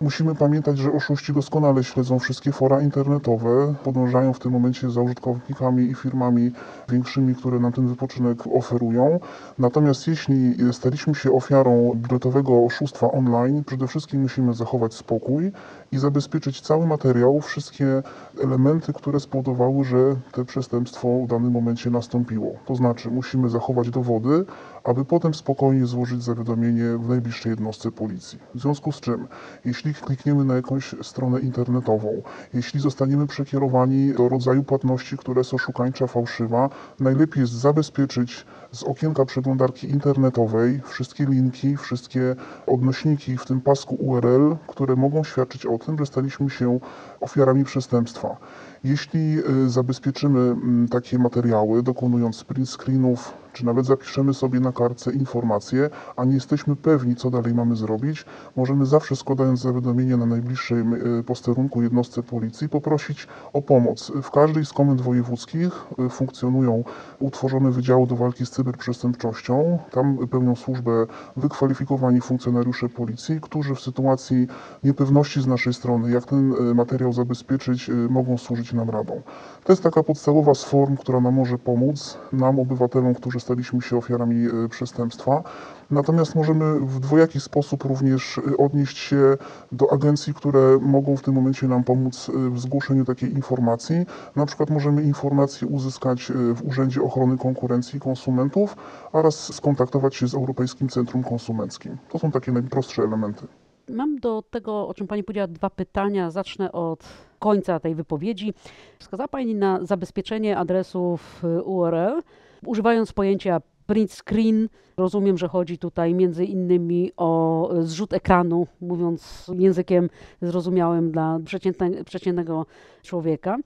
Musimy 0.00 0.34
pamiętać, 0.34 0.78
że 0.78 0.92
oszuści 0.92 1.32
doskonale 1.32 1.84
śledzą 1.84 2.18
wszystkie 2.18 2.52
fora 2.52 2.80
internetowe, 2.80 3.74
podążają 3.84 4.32
w 4.32 4.38
tym 4.38 4.52
momencie 4.52 4.90
za 4.90 5.02
użytkownikami 5.02 5.84
i 5.90 5.94
firmami 5.94 6.52
większymi, 6.88 7.34
które 7.34 7.58
nam 7.58 7.72
ten 7.72 7.86
wypoczynek 7.86 8.38
oferują. 8.54 9.20
Natomiast 9.58 10.08
jeśli 10.08 10.56
staliśmy 10.72 11.14
się 11.14 11.32
ofiarą 11.32 11.92
biletowego 11.96 12.64
oszustwa 12.64 13.12
online, 13.12 13.64
przede 13.64 13.86
wszystkim 13.86 14.22
musimy 14.22 14.54
zachować 14.54 14.94
spokój 14.94 15.52
i 15.92 15.98
zabezpieczyć 15.98 16.60
cały 16.60 16.86
materiał, 16.86 17.40
wszystkie 17.40 18.02
elementy, 18.42 18.92
które 18.92 19.20
spowodowały, 19.20 19.84
że 19.84 20.16
to 20.32 20.44
przestępstwo 20.44 21.08
w 21.24 21.26
danym 21.26 21.50
momencie 21.50 21.90
nastąpiło. 21.90 22.52
To 22.66 22.74
znaczy 22.74 23.10
musimy 23.10 23.48
zachować 23.48 23.90
dowody, 23.90 24.44
aby 24.84 25.04
potem 25.04 25.34
spokojnie 25.34 25.86
złożyć 25.86 26.22
zawiadomienie 26.22 26.98
w 26.98 27.08
najbliższej 27.08 27.50
jednostce 27.50 27.90
policji. 27.90 28.38
W 28.54 28.60
związku 28.60 28.92
z 28.92 29.00
czym, 29.00 29.28
jeśli 29.64 29.94
klikniemy 29.94 30.44
na 30.44 30.54
jakąś 30.54 30.94
stronę 31.02 31.40
internetową, 31.40 32.22
jeśli 32.54 32.80
zostaniemy 32.80 33.26
przekierowani 33.26 34.12
do 34.12 34.28
rodzaju 34.28 34.62
płatności, 34.62 35.16
która 35.16 35.40
jest 35.40 35.54
oszukańcza, 35.54 36.06
fałszywa, 36.06 36.70
najlepiej 37.00 37.40
jest 37.40 37.52
zabezpieczyć 37.52 38.46
z 38.72 38.82
okienka 38.82 39.24
przeglądarki 39.24 39.90
internetowej 39.90 40.80
wszystkie 40.84 41.26
linki, 41.26 41.76
wszystkie 41.76 42.36
odnośniki 42.66 43.36
w 43.36 43.46
tym 43.46 43.60
pasku 43.60 43.94
URL, 43.94 44.56
które 44.66 44.96
mogą 44.96 45.24
świadczyć 45.24 45.66
o 45.66 45.78
tym, 45.78 45.98
że 45.98 46.06
staliśmy 46.06 46.50
się 46.50 46.80
ofiarami 47.20 47.64
przestępstwa. 47.64 48.36
Jeśli 48.84 49.38
y, 49.64 49.70
zabezpieczymy 49.70 50.40
mm, 50.40 50.88
takie 50.88 51.18
materiały, 51.18 51.82
dokonując 51.82 52.44
print 52.44 52.70
screenów, 52.70 53.43
czy 53.54 53.66
nawet 53.66 53.86
zapiszemy 53.86 54.34
sobie 54.34 54.60
na 54.60 54.72
kartce 54.72 55.12
informacje, 55.12 55.90
a 56.16 56.24
nie 56.24 56.34
jesteśmy 56.34 56.76
pewni, 56.76 57.16
co 57.16 57.30
dalej 57.30 57.54
mamy 57.54 57.76
zrobić, 57.76 58.24
możemy 58.56 58.86
zawsze 58.86 59.16
składając 59.16 59.60
zawiadomienie 59.60 60.16
na 60.16 60.26
najbliższym 60.26 60.94
y, 60.94 61.22
posterunku 61.22 61.82
jednostce 61.82 62.22
policji 62.22 62.68
poprosić 62.68 63.28
o 63.52 63.62
pomoc. 63.62 64.12
W 64.22 64.30
każdej 64.30 64.64
z 64.66 64.72
komend 64.72 65.00
wojewódzkich 65.00 65.86
y, 66.06 66.08
funkcjonują 66.08 66.84
utworzone 67.18 67.70
wydziały 67.70 68.06
do 68.06 68.16
walki 68.16 68.46
z 68.46 68.50
cyberprzestępczością. 68.50 69.78
Tam 69.90 70.28
pełnią 70.28 70.56
służbę 70.56 71.06
wykwalifikowani 71.36 72.20
funkcjonariusze 72.20 72.88
policji, 72.88 73.40
którzy 73.40 73.74
w 73.74 73.80
sytuacji 73.80 74.46
niepewności 74.84 75.42
z 75.42 75.46
naszej 75.46 75.74
strony, 75.74 76.10
jak 76.10 76.24
ten 76.24 76.54
materiał 76.74 77.12
zabezpieczyć, 77.12 77.90
mogą 78.10 78.38
służyć 78.38 78.72
nam 78.72 78.90
radą. 78.90 79.22
To 79.64 79.72
jest 79.72 79.82
taka 79.82 80.02
podstawowa 80.02 80.54
z 80.54 80.64
form, 80.64 80.96
która 80.96 81.20
nam 81.20 81.34
może 81.34 81.58
pomóc, 81.58 82.18
nam, 82.32 82.58
obywatelom, 82.58 83.14
którzy 83.14 83.40
staliśmy 83.44 83.82
się 83.82 83.96
ofiarami 83.96 84.46
e, 84.46 84.68
przestępstwa. 84.68 85.42
Natomiast 85.90 86.34
możemy 86.34 86.80
w 86.80 87.00
dwojaki 87.00 87.40
sposób 87.40 87.84
również 87.84 88.38
e, 88.38 88.56
odnieść 88.56 88.98
się 88.98 89.36
do 89.72 89.92
agencji, 89.92 90.34
które 90.34 90.78
mogą 90.82 91.16
w 91.16 91.22
tym 91.22 91.34
momencie 91.34 91.68
nam 91.68 91.84
pomóc 91.84 92.30
e, 92.30 92.50
w 92.50 92.60
zgłoszeniu 92.60 93.04
takiej 93.04 93.32
informacji. 93.32 94.06
Na 94.36 94.46
przykład 94.46 94.70
możemy 94.70 95.02
informację 95.02 95.68
uzyskać 95.68 96.32
w 96.54 96.68
Urzędzie 96.68 97.02
Ochrony 97.02 97.38
Konkurencji 97.38 97.96
i 97.96 98.00
Konsumentów 98.00 98.76
oraz 99.12 99.54
skontaktować 99.54 100.16
się 100.16 100.28
z 100.28 100.34
Europejskim 100.34 100.88
Centrum 100.88 101.22
Konsumenckim. 101.22 101.96
To 102.08 102.18
są 102.18 102.30
takie 102.30 102.52
najprostsze 102.52 103.02
elementy. 103.02 103.46
Mam 103.88 104.18
do 104.18 104.42
tego, 104.50 104.88
o 104.88 104.94
czym 104.94 105.06
Pani 105.06 105.24
powiedziała, 105.24 105.46
dwa 105.48 105.70
pytania. 105.70 106.30
Zacznę 106.30 106.72
od 106.72 107.04
końca 107.38 107.80
tej 107.80 107.94
wypowiedzi. 107.94 108.54
Wskazała 108.98 109.28
Pani 109.28 109.54
na 109.54 109.78
zabezpieczenie 109.82 110.58
adresów 110.58 111.42
URL, 111.64 112.22
używając 112.66 113.12
pojęcia 113.12 113.60
print 113.86 114.12
screen. 114.12 114.68
Rozumiem, 114.96 115.38
że 115.38 115.48
chodzi 115.48 115.78
tutaj 115.78 116.14
między 116.14 116.44
innymi 116.44 117.12
o 117.16 117.70
zrzut 117.80 118.12
ekranu, 118.12 118.66
mówiąc 118.80 119.50
językiem 119.58 120.10
zrozumiałym 120.42 121.10
dla 121.10 121.38
przeciętne, 121.44 122.04
przeciętnego 122.04 122.66
człowieka. 123.02 123.56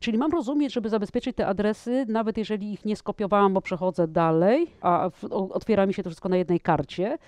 Czyli 0.00 0.18
mam 0.18 0.32
rozumieć, 0.32 0.72
żeby 0.72 0.88
zabezpieczyć 0.88 1.36
te 1.36 1.46
adresy, 1.46 2.06
nawet 2.08 2.38
jeżeli 2.38 2.72
ich 2.72 2.84
nie 2.84 2.96
skopiowałam, 2.96 3.54
bo 3.54 3.60
przechodzę 3.60 4.08
dalej, 4.08 4.66
a 4.80 5.10
otwiera 5.30 5.86
mi 5.86 5.94
się 5.94 6.02
to 6.02 6.10
wszystko 6.10 6.28
na 6.28 6.36
jednej 6.36 6.60
karcie, 6.60 7.18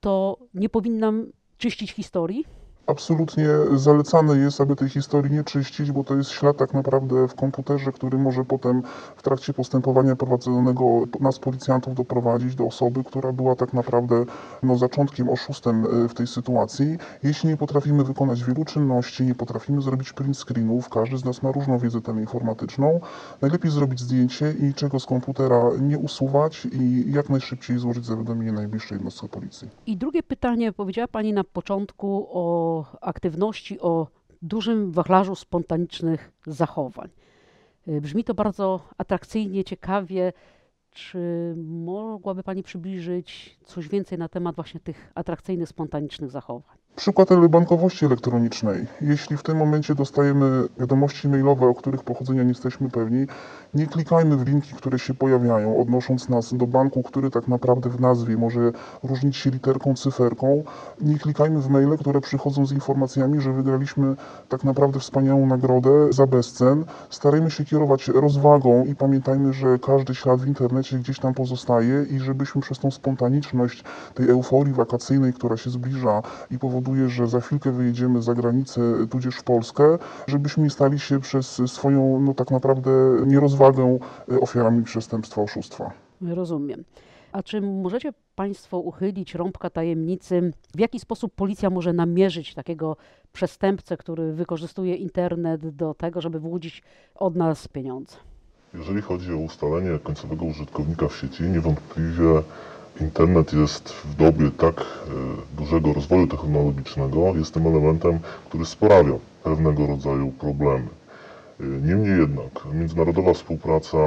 to 0.00 0.38
nie 0.54 0.68
powinnam 0.68 1.26
czyścić 1.58 1.92
historii? 1.92 2.44
Absolutnie 2.86 3.48
zalecane 3.74 4.36
jest, 4.36 4.60
aby 4.60 4.76
tej 4.76 4.88
historii 4.88 5.32
nie 5.32 5.44
czyścić, 5.44 5.92
bo 5.92 6.04
to 6.04 6.14
jest 6.14 6.30
ślad 6.30 6.56
tak 6.56 6.74
naprawdę 6.74 7.28
w 7.28 7.34
komputerze, 7.34 7.92
który 7.92 8.18
może 8.18 8.44
potem 8.44 8.82
w 9.16 9.22
trakcie 9.22 9.54
postępowania 9.54 10.16
prowadzonego 10.16 10.84
nas 11.20 11.38
policjantów 11.38 11.94
doprowadzić 11.94 12.54
do 12.54 12.66
osoby, 12.66 13.04
która 13.04 13.32
była 13.32 13.56
tak 13.56 13.72
naprawdę 13.72 14.24
no, 14.62 14.76
zaczątkiem, 14.76 15.28
oszustem 15.28 15.86
e, 16.04 16.08
w 16.08 16.14
tej 16.14 16.26
sytuacji. 16.26 16.98
Jeśli 17.22 17.48
nie 17.48 17.56
potrafimy 17.56 18.04
wykonać 18.04 18.44
wielu 18.44 18.64
czynności, 18.64 19.24
nie 19.24 19.34
potrafimy 19.34 19.82
zrobić 19.82 20.12
print 20.12 20.38
screenów, 20.38 20.88
każdy 20.88 21.18
z 21.18 21.24
nas 21.24 21.42
ma 21.42 21.52
różną 21.52 21.78
wiedzę 21.78 22.00
teleinformatyczną, 22.00 23.00
najlepiej 23.42 23.70
zrobić 23.70 24.00
zdjęcie 24.00 24.54
i 24.60 24.64
niczego 24.64 25.00
z 25.00 25.06
komputera 25.06 25.62
nie 25.80 25.98
usuwać 25.98 26.66
i 26.72 27.12
jak 27.12 27.28
najszybciej 27.28 27.78
złożyć 27.78 28.06
zawiadomienie 28.06 28.52
najbliższej 28.52 28.96
jednostce 28.96 29.28
policji. 29.28 29.68
I 29.86 29.96
drugie 29.96 30.22
pytanie, 30.22 30.72
powiedziała 30.72 31.08
Pani 31.08 31.32
na 31.32 31.44
początku 31.44 32.26
o 32.32 32.73
aktywności, 33.00 33.80
o 33.80 34.06
dużym 34.42 34.92
wachlarzu 34.92 35.34
spontanicznych 35.34 36.32
zachowań. 36.46 37.08
Y, 37.88 38.00
brzmi 38.00 38.24
to 38.24 38.34
bardzo 38.34 38.80
atrakcyjnie, 38.98 39.64
ciekawie. 39.64 40.32
Czy 40.90 41.54
mogłaby 41.56 42.42
Pani 42.42 42.62
przybliżyć 42.62 43.58
coś 43.64 43.88
więcej 43.88 44.18
na 44.18 44.28
temat 44.28 44.54
właśnie 44.54 44.80
tych 44.80 45.12
atrakcyjnych, 45.14 45.68
spontanicznych 45.68 46.30
zachowań? 46.30 46.83
Przykład 46.96 47.28
bankowości 47.48 48.06
elektronicznej. 48.06 48.86
Jeśli 49.00 49.36
w 49.36 49.42
tym 49.42 49.56
momencie 49.56 49.94
dostajemy 49.94 50.64
wiadomości 50.78 51.28
mailowe, 51.28 51.66
o 51.66 51.74
których 51.74 52.02
pochodzenia 52.02 52.42
nie 52.42 52.48
jesteśmy 52.48 52.90
pewni, 52.90 53.26
nie 53.74 53.86
klikajmy 53.86 54.36
w 54.36 54.48
linki, 54.48 54.74
które 54.74 54.98
się 54.98 55.14
pojawiają, 55.14 55.80
odnosząc 55.80 56.28
nas 56.28 56.54
do 56.54 56.66
banku, 56.66 57.02
który 57.02 57.30
tak 57.30 57.48
naprawdę 57.48 57.90
w 57.90 58.00
nazwie 58.00 58.36
może 58.36 58.72
różnić 59.02 59.36
się 59.36 59.50
literką, 59.50 59.94
cyferką. 59.94 60.62
Nie 61.00 61.18
klikajmy 61.18 61.60
w 61.60 61.68
maile, 61.68 61.98
które 61.98 62.20
przychodzą 62.20 62.66
z 62.66 62.72
informacjami, 62.72 63.40
że 63.40 63.52
wygraliśmy 63.52 64.16
tak 64.48 64.64
naprawdę 64.64 65.00
wspaniałą 65.00 65.46
nagrodę 65.46 66.12
za 66.12 66.26
bezcen. 66.26 66.84
Starajmy 67.10 67.50
się 67.50 67.64
kierować 67.64 68.08
rozwagą 68.08 68.84
i 68.84 68.94
pamiętajmy, 68.94 69.52
że 69.52 69.78
każdy 69.78 70.14
ślad 70.14 70.40
w 70.40 70.46
internecie 70.46 70.98
gdzieś 70.98 71.18
tam 71.18 71.34
pozostaje 71.34 72.06
i 72.10 72.18
żebyśmy 72.18 72.60
przez 72.60 72.78
tą 72.78 72.90
spontaniczność 72.90 73.84
tej 74.14 74.30
euforii 74.30 74.74
wakacyjnej, 74.74 75.32
która 75.32 75.56
się 75.56 75.70
zbliża 75.70 76.22
i 76.50 76.58
powoduje 76.58 76.83
powoduje, 76.84 77.08
że 77.08 77.26
za 77.28 77.40
chwilkę 77.40 77.72
wyjedziemy 77.72 78.22
za 78.22 78.34
granicę, 78.34 78.80
tudzież 79.10 79.36
w 79.36 79.42
Polskę, 79.42 79.98
żebyśmy 80.26 80.70
stali 80.70 80.98
się 80.98 81.20
przez 81.20 81.62
swoją, 81.66 82.20
no 82.20 82.34
tak 82.34 82.50
naprawdę, 82.50 82.90
nierozwagę 83.26 83.98
e, 84.32 84.40
ofiarami 84.40 84.82
przestępstwa, 84.82 85.42
oszustwa. 85.42 85.92
Rozumiem. 86.20 86.84
A 87.32 87.42
czy 87.42 87.60
możecie 87.60 88.12
Państwo 88.34 88.78
uchylić 88.78 89.34
rąbka 89.34 89.70
tajemnicy, 89.70 90.52
w 90.74 90.80
jaki 90.80 91.00
sposób 91.00 91.34
policja 91.34 91.70
może 91.70 91.92
namierzyć 91.92 92.54
takiego 92.54 92.96
przestępcę, 93.32 93.96
który 93.96 94.32
wykorzystuje 94.32 94.94
internet 94.94 95.68
do 95.68 95.94
tego, 95.94 96.20
żeby 96.20 96.40
wyłudzić 96.40 96.82
od 97.14 97.36
nas 97.36 97.68
pieniądze? 97.68 98.16
Jeżeli 98.74 99.02
chodzi 99.02 99.32
o 99.32 99.36
ustalenie 99.36 99.98
końcowego 99.98 100.44
użytkownika 100.44 101.08
w 101.08 101.16
sieci, 101.16 101.42
niewątpliwie 101.42 102.42
Internet 103.00 103.52
jest 103.52 103.88
w 103.92 104.14
dobie 104.14 104.50
tak 104.50 104.80
e, 104.80 104.84
dużego 105.56 105.92
rozwoju 105.92 106.26
technologicznego, 106.26 107.34
jest 107.36 107.54
tym 107.54 107.66
elementem, 107.66 108.18
który 108.48 108.64
sprawia 108.64 109.14
pewnego 109.44 109.86
rodzaju 109.86 110.30
problemy. 110.30 110.88
E, 111.60 111.64
niemniej 111.64 112.20
jednak 112.20 112.64
międzynarodowa 112.72 113.34
współpraca 113.34 113.98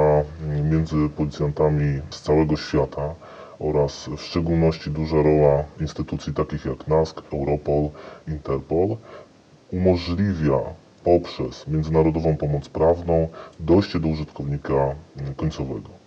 między 0.70 0.96
policjantami 1.16 2.00
z 2.10 2.20
całego 2.22 2.56
świata 2.56 3.14
oraz 3.58 4.08
w 4.16 4.20
szczególności 4.20 4.90
duża 4.90 5.22
rola 5.22 5.64
instytucji 5.80 6.34
takich 6.34 6.64
jak 6.64 6.88
NASK, 6.88 7.22
Europol, 7.32 7.88
Interpol 8.28 8.96
umożliwia 9.72 10.58
poprzez 11.04 11.66
międzynarodową 11.66 12.36
pomoc 12.36 12.68
prawną 12.68 13.28
dojście 13.60 14.00
do 14.00 14.08
użytkownika 14.08 14.94
końcowego. 15.36 15.97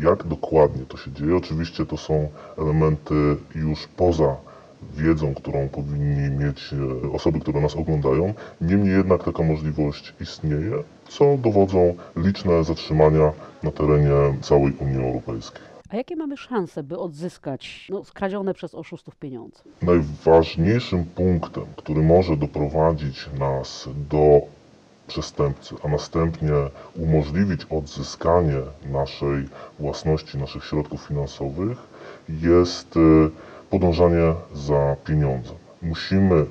Jak 0.00 0.24
dokładnie 0.24 0.86
to 0.86 0.96
się 0.96 1.12
dzieje? 1.12 1.36
Oczywiście 1.36 1.86
to 1.86 1.96
są 1.96 2.28
elementy 2.58 3.14
już 3.54 3.88
poza 3.96 4.36
wiedzą, 4.96 5.34
którą 5.34 5.68
powinni 5.68 6.30
mieć 6.30 6.74
e, 7.04 7.12
osoby, 7.12 7.40
które 7.40 7.60
nas 7.60 7.76
oglądają. 7.76 8.34
Niemniej 8.60 8.96
jednak 8.96 9.24
taka 9.24 9.42
możliwość 9.42 10.14
istnieje, 10.20 10.72
co 11.08 11.36
dowodzą 11.38 11.94
liczne 12.16 12.64
zatrzymania 12.64 13.32
na 13.62 13.70
terenie 13.70 14.10
całej 14.40 14.72
Unii 14.72 15.06
Europejskiej. 15.06 15.62
A 15.88 15.96
jakie 15.96 16.16
mamy 16.16 16.36
szanse, 16.36 16.82
by 16.82 16.98
odzyskać 16.98 17.88
no, 17.90 18.04
skradzione 18.04 18.54
przez 18.54 18.74
oszustów 18.74 19.16
pieniądze? 19.16 19.62
Najważniejszym 19.82 21.04
punktem, 21.04 21.64
który 21.76 22.02
może 22.02 22.36
doprowadzić 22.36 23.28
nas 23.38 23.88
do 24.10 24.40
przestępcy, 25.10 25.74
a 25.84 25.88
następnie 25.88 26.52
umożliwić 26.96 27.60
odzyskanie 27.70 28.60
naszej 28.92 29.48
własności, 29.78 30.38
naszych 30.38 30.64
środków 30.64 31.00
finansowych, 31.08 31.78
jest 32.28 32.96
e, 32.96 33.00
podążanie 33.70 34.34
za 34.54 34.96
pieniądzem. 35.04 35.56
Musimy 35.82 36.46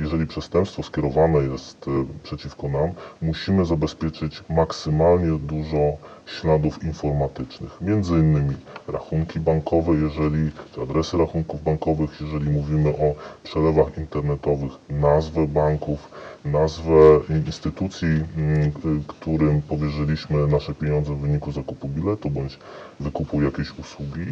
jeżeli 0.00 0.26
przestępstwo 0.26 0.82
skierowane 0.82 1.38
jest 1.38 1.88
e, 1.88 1.90
przeciwko 2.22 2.68
nam, 2.68 2.90
musimy 3.22 3.64
zabezpieczyć 3.64 4.42
maksymalnie 4.50 5.38
dużo 5.38 5.96
śladów 6.26 6.84
informatycznych, 6.84 7.80
między 7.80 8.12
innymi 8.12 8.56
rachunki 8.88 9.40
bankowe, 9.40 9.92
jeżeli, 9.94 10.50
czy 10.74 10.80
adresy 10.80 11.18
rachunków 11.18 11.62
bankowych, 11.62 12.20
jeżeli 12.20 12.50
mówimy 12.50 12.88
o 12.90 13.14
przelewach 13.42 13.98
internetowych, 13.98 14.72
nazwę 14.90 15.46
banków, 15.46 16.08
nazwę 16.44 17.20
instytucji, 17.46 18.08
mm, 18.08 18.72
którym 19.06 19.62
powierzyliśmy 19.62 20.46
nasze 20.46 20.74
pieniądze 20.74 21.14
w 21.14 21.18
wyniku 21.18 21.52
zakupu 21.52 21.88
biletu 21.88 22.30
bądź 22.30 22.58
wykupu 23.00 23.42
jakiejś 23.42 23.78
usługi. 23.78 24.26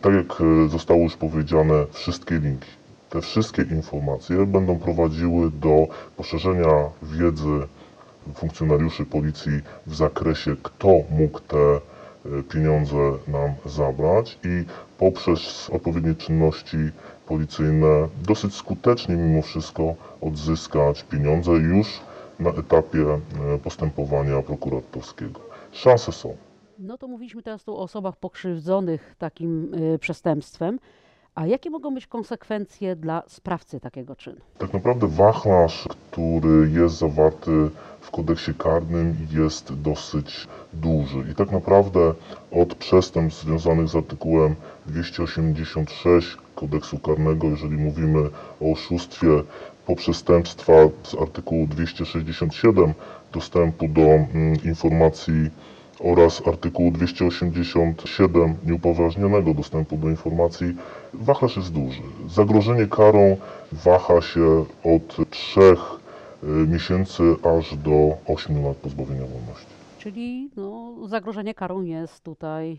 Tak 0.00 0.14
jak 0.14 0.40
e, 0.40 0.68
zostało 0.68 1.00
już 1.00 1.16
powiedziane, 1.16 1.86
wszystkie 1.92 2.38
linki 2.38 2.79
te 3.10 3.20
wszystkie 3.20 3.62
informacje 3.62 4.46
będą 4.46 4.78
prowadziły 4.78 5.50
do 5.50 5.86
poszerzenia 6.16 6.90
wiedzy 7.02 7.66
funkcjonariuszy 8.34 9.06
policji 9.06 9.52
w 9.86 9.94
zakresie, 9.94 10.56
kto 10.62 10.88
mógł 11.10 11.40
te 11.40 11.56
e, 11.58 12.42
pieniądze 12.42 12.96
nam 13.28 13.50
zabrać 13.66 14.38
i 14.44 14.64
poprzez 14.98 15.70
odpowiednie 15.72 16.14
czynności 16.14 16.76
policyjne 17.26 18.08
dosyć 18.22 18.54
skutecznie 18.54 19.16
mimo 19.16 19.42
wszystko 19.42 19.94
odzyskać 20.20 21.04
pieniądze 21.04 21.52
już 21.52 22.00
na 22.40 22.50
etapie 22.50 23.06
e, 23.54 23.58
postępowania 23.58 24.42
prokuratorskiego. 24.42 25.40
Szanse 25.72 26.12
są. 26.12 26.36
No 26.78 26.98
to 26.98 27.08
mówiliśmy 27.08 27.42
teraz 27.42 27.64
tu 27.64 27.76
o 27.76 27.78
osobach 27.78 28.16
pokrzywdzonych 28.16 29.14
takim 29.18 29.74
y, 29.74 29.98
przestępstwem. 29.98 30.78
A 31.40 31.46
jakie 31.46 31.70
mogą 31.70 31.94
być 31.94 32.06
konsekwencje 32.06 32.96
dla 32.96 33.22
sprawcy 33.26 33.80
takiego 33.80 34.16
czynu? 34.16 34.36
Tak 34.58 34.72
naprawdę 34.72 35.06
wachlarz, 35.06 35.88
który 35.88 36.70
jest 36.70 36.94
zawarty 36.94 37.50
w 38.00 38.10
kodeksie 38.10 38.54
karnym 38.54 39.16
jest 39.32 39.74
dosyć 39.82 40.46
duży 40.72 41.24
i 41.32 41.34
tak 41.34 41.52
naprawdę 41.52 42.14
od 42.52 42.74
przestępstw 42.74 43.42
związanych 43.42 43.88
z 43.88 43.96
artykułem 43.96 44.54
286 44.86 46.36
kodeksu 46.54 46.98
karnego, 46.98 47.46
jeżeli 47.46 47.76
mówimy 47.76 48.30
o 48.60 48.72
oszustwie, 48.72 49.42
po 49.86 49.96
przestępstwa 49.96 50.72
z 51.02 51.14
artykułu 51.14 51.66
267 51.66 52.94
dostępu 53.32 53.88
do 53.88 54.02
mm, 54.02 54.54
informacji 54.64 55.50
oraz 56.02 56.48
artykułu 56.48 56.90
287 56.90 58.56
nieupoważnionego 58.66 59.54
dostępu 59.54 59.96
do 59.96 60.10
informacji, 60.10 60.74
wachlarz 61.14 61.56
jest 61.56 61.72
duży. 61.72 62.02
Zagrożenie 62.28 62.86
karą 62.86 63.36
waha 63.72 64.20
się 64.20 64.64
od 64.84 65.30
3 65.30 65.60
y, 65.60 65.76
miesięcy 66.46 67.22
aż 67.58 67.76
do 67.76 68.16
8 68.26 68.64
lat 68.64 68.76
pozbawienia 68.76 69.26
wolności. 69.26 69.66
Czyli 69.98 70.50
no, 70.56 70.94
zagrożenie 71.08 71.54
karą 71.54 71.82
jest 71.82 72.24
tutaj 72.24 72.78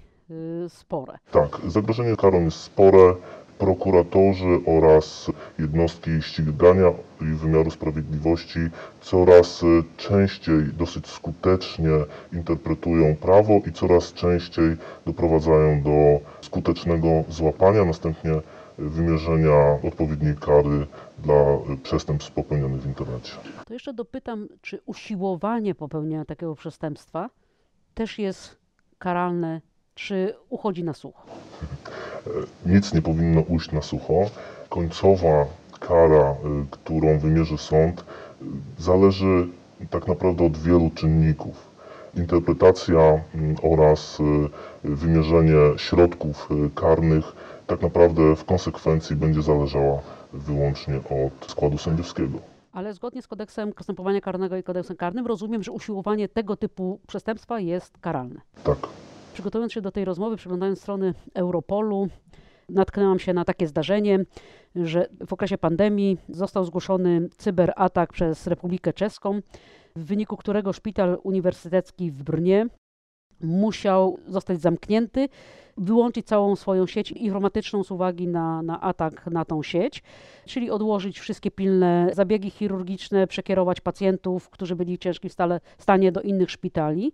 spore. 0.70 1.17
Tak, 1.32 1.62
zagrożenie 1.67 2.15
karą 2.15 2.44
jest 2.44 2.58
spore 2.58 3.15
prokuratorzy 3.58 4.60
oraz 4.65 5.32
jednostki 5.60 6.22
ścigania 6.22 6.94
i 7.22 7.26
wymiaru 7.26 7.72
sprawiedliwości 7.72 8.60
coraz 9.02 9.62
częściej, 9.98 10.74
dosyć 10.74 11.08
skutecznie 11.08 11.89
interpretują 12.34 13.15
prawo 13.15 13.62
i 13.67 13.72
coraz 13.72 14.13
częściej 14.13 14.78
doprowadzają 15.06 15.82
do 15.82 16.20
skutecznego 16.41 17.24
złapania, 17.30 17.86
następnie 17.86 18.32
wymierzenia 18.78 19.80
odpowiedniej 19.84 20.36
kary 20.36 20.88
dla 21.20 21.58
przestępstw 21.84 22.32
popełnionych 22.32 22.82
w 22.82 22.86
internecie. 22.86 23.34
To 23.65 23.74
jeszcze 23.74 23.94
dopytam, 23.94 24.48
czy 24.62 24.82
usiłowanie 24.86 25.76
popełnienia 25.76 26.26
takiego 26.26 26.56
przestępstwa 26.56 27.30
też 27.94 28.20
jest 28.20 28.58
karalne, 28.98 29.62
czy 29.95 30.34
uchodzi 30.49 30.84
na 30.84 30.93
sucho? 30.93 31.21
nic 32.65 32.93
nie 32.93 33.01
powinno 33.01 33.41
ujść 33.41 33.71
na 33.71 33.82
sucho. 33.82 34.13
Końcowa 34.69 35.45
kara, 35.80 36.32
y, 36.32 36.36
którą 36.71 37.19
wymierzy 37.19 37.58
sąd, 37.58 38.01
y, 38.01 38.45
zależy 38.80 39.47
tak 39.89 40.08
naprawdę 40.08 40.45
od 40.45 40.58
wielu 40.58 40.91
czynników. 40.95 41.71
Interpretacja 42.15 42.99
mm, 43.36 43.56
oraz 43.62 44.19
y, 44.19 44.23
wymierzenie 44.84 45.77
środków 45.77 46.49
karnych 46.75 47.25
tak 47.67 47.82
naprawdę 47.82 48.36
w 48.36 48.45
konsekwencji 48.45 49.15
będzie 49.15 49.41
zależała 49.41 49.99
wyłącznie 50.34 50.95
od 50.97 51.51
składu 51.51 51.77
sędziowskiego. 51.77 52.39
Ale 52.71 52.93
zgodnie 52.93 53.21
z 53.21 53.27
kodeksem 53.27 53.73
postępowania 53.73 54.21
karnego 54.21 54.58
i 54.58 54.63
kodeksem 54.63 54.97
karnym 54.97 55.27
rozumiem, 55.27 55.63
że 55.63 55.71
usiłowanie 55.71 56.30
tego 56.30 56.56
typu 56.56 56.99
przestępstwa 57.08 57.60
jest 57.60 57.97
karalne. 57.97 58.41
Tak. 58.63 58.77
Przygotowując 59.41 59.73
się 59.73 59.82
do 59.82 59.91
tej 59.91 60.06
rozmowy, 60.06 60.38
przeglądając 60.38 60.82
strony 60.82 61.13
Europolu, 61.34 62.08
natknęłam 62.69 63.19
się 63.19 63.34
na 63.34 63.45
takie 63.45 63.67
zdarzenie, 63.67 64.25
że 64.75 65.08
w 65.27 65.34
okresie 65.34 65.58
pandemii 65.58 66.17
został 66.30 66.65
zgłoszony 66.65 67.30
cyberatak 67.38 68.13
przez 68.13 68.47
Republikę 68.47 68.93
Czeską, 68.93 69.39
w 69.95 70.06
wyniku 70.06 70.38
którego 70.38 70.73
szpital 70.73 71.17
uniwersytecki 71.23 72.12
w 72.12 72.23
Brnie 72.23 72.67
musiał 73.39 74.17
zostać 74.27 74.62
zamknięty, 74.62 75.30
wyłączyć 75.77 76.27
całą 76.27 76.56
swoją 76.56 76.88
sieć 76.88 77.12
informatyczną 77.12 77.84
z 77.84 77.91
uwagi 77.91 78.27
na, 78.27 78.62
na 78.62 78.82
atak 78.82 79.27
na 79.27 79.45
tą 79.45 79.63
sieć, 79.63 80.04
czyli 80.45 80.71
odłożyć 80.71 81.19
wszystkie 81.19 81.51
pilne 81.51 82.10
zabiegi 82.13 82.49
chirurgiczne, 82.49 83.27
przekierować 83.27 83.82
pacjentów, 83.82 84.49
którzy 84.49 84.75
byli 84.75 84.97
w 84.97 84.99
ciężkim 84.99 85.30
stanie 85.77 86.12
do 86.12 86.21
innych 86.21 86.51
szpitali. 86.51 87.13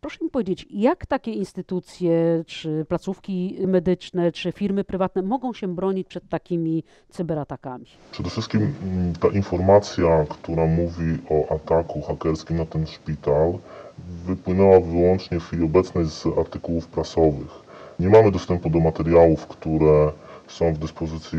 Proszę 0.00 0.24
mi 0.24 0.30
powiedzieć, 0.30 0.66
jak 0.70 1.06
takie 1.06 1.32
instytucje, 1.32 2.44
czy 2.46 2.84
placówki 2.88 3.58
medyczne, 3.66 4.32
czy 4.32 4.52
firmy 4.52 4.84
prywatne 4.84 5.22
mogą 5.22 5.52
się 5.52 5.74
bronić 5.74 6.08
przed 6.08 6.28
takimi 6.28 6.84
cyberatakami? 7.08 7.86
Przede 8.10 8.30
wszystkim 8.30 8.74
mm, 8.82 9.12
ta 9.14 9.28
informacja, 9.28 10.26
która 10.28 10.66
mówi 10.66 11.18
o 11.30 11.54
ataku 11.54 12.02
hakerskim 12.02 12.56
na 12.56 12.66
ten 12.66 12.86
szpital, 12.86 13.58
wypłynęła 14.26 14.80
wyłącznie 14.80 15.40
w 15.40 15.44
chwili 15.44 15.64
obecnej 15.64 16.04
z 16.06 16.26
artykułów 16.38 16.86
prasowych. 16.86 17.50
Nie 17.98 18.08
mamy 18.08 18.30
dostępu 18.30 18.70
do 18.70 18.80
materiałów, 18.80 19.46
które 19.46 20.12
są 20.48 20.74
w 20.74 20.78
dyspozycji 20.78 21.38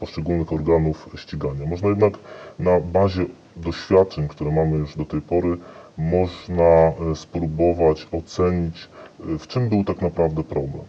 poszczególnych 0.00 0.52
organów 0.52 1.08
ścigania. 1.16 1.66
Można 1.66 1.88
jednak 1.88 2.12
na 2.58 2.80
bazie 2.80 3.26
doświadczeń, 3.56 4.28
które 4.28 4.50
mamy 4.52 4.76
już 4.76 4.96
do 4.96 5.04
tej 5.04 5.20
pory, 5.20 5.56
można 5.98 6.64
e, 6.64 7.16
spróbować 7.16 8.06
ocenić, 8.12 8.88
e, 9.34 9.38
w 9.38 9.46
czym 9.46 9.68
był 9.68 9.84
tak 9.84 10.02
naprawdę 10.02 10.44
problem. 10.44 10.84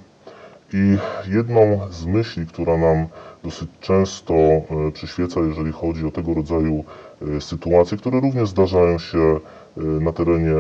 I 0.74 0.98
jedną 1.28 1.80
z 1.92 2.06
myśli, 2.06 2.48
która 2.48 2.78
nam 2.78 3.08
dosyć 3.44 3.70
często 3.80 4.34
e, 4.34 4.64
przyświeca, 4.94 5.40
jeżeli 5.40 5.72
chodzi 5.72 6.06
o 6.06 6.12
tego 6.12 6.34
rodzaju 6.34 6.84
sytuacje, 7.40 7.98
które 7.98 8.20
również 8.20 8.50
zdarzają 8.50 9.00
się 9.00 9.40
na 9.78 10.14
terenie 10.14 10.56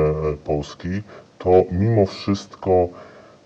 Polski, 0.45 0.89
to 1.39 1.63
mimo 1.71 2.05
wszystko 2.05 2.87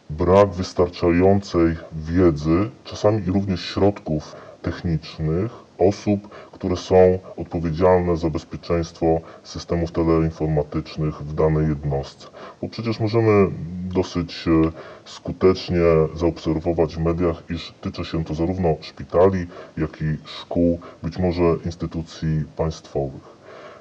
brak 0.09 0.49
wystarczającej 0.49 1.77
wiedzy, 1.93 2.69
czasami 2.83 3.21
również 3.25 3.61
środków 3.61 4.35
technicznych 4.61 5.68
osób, 5.79 6.27
które 6.51 6.77
są 6.77 7.19
odpowiedzialne 7.37 8.17
za 8.17 8.29
bezpieczeństwo 8.29 9.21
systemów 9.43 9.91
teleinformatycznych 9.91 11.15
w 11.15 11.33
danej 11.33 11.67
jednostce. 11.67 12.27
Bo 12.61 12.69
przecież 12.69 12.99
możemy 12.99 13.47
dosyć 13.93 14.45
e, 14.47 14.71
skutecznie 15.05 15.81
zaobserwować 16.15 16.95
w 16.95 16.99
mediach, 16.99 17.43
iż 17.49 17.73
tyczy 17.81 18.05
się 18.05 18.23
to 18.23 18.33
zarówno 18.33 18.75
szpitali, 18.81 19.47
jak 19.77 20.01
i 20.01 20.17
szkół, 20.25 20.79
być 21.03 21.17
może 21.17 21.43
instytucji 21.65 22.43
państwowych. 22.57 23.39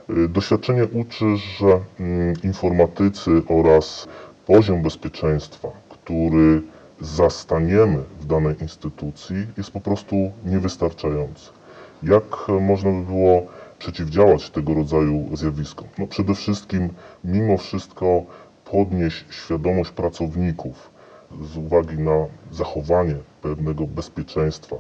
E, 0.09 0.29
doświadczenie 0.29 0.85
uczy, 0.85 1.37
że 1.37 1.81
mm, 2.01 2.35
informatycy 2.45 3.43
oraz 3.49 4.09
poziom 4.47 4.83
bezpieczeństwa, 4.83 5.69
który 5.89 6.63
zastaniemy 7.01 7.99
w 8.21 8.27
danej 8.27 8.55
instytucji 8.63 9.47
jest 9.57 9.71
po 9.71 9.81
prostu 9.81 10.33
niewystarczający. 10.45 11.58
Jak 12.03 12.49
można 12.61 12.91
by 12.91 13.03
było 13.07 13.47
przeciwdziałać 13.79 14.51
tego 14.51 14.75
rodzaju 14.75 15.37
zjawiskom? 15.37 15.89
No 15.99 16.07
przede 16.07 16.35
wszystkim, 16.35 16.89
mimo 17.25 17.59
wszystko, 17.59 18.23
podnieść 18.65 19.25
świadomość 19.31 19.91
pracowników 19.91 20.91
z 21.43 21.57
uwagi 21.57 21.99
na 21.99 22.27
zachowanie 22.53 23.17
pewnego 23.43 23.87
bezpieczeństwa. 23.87 24.77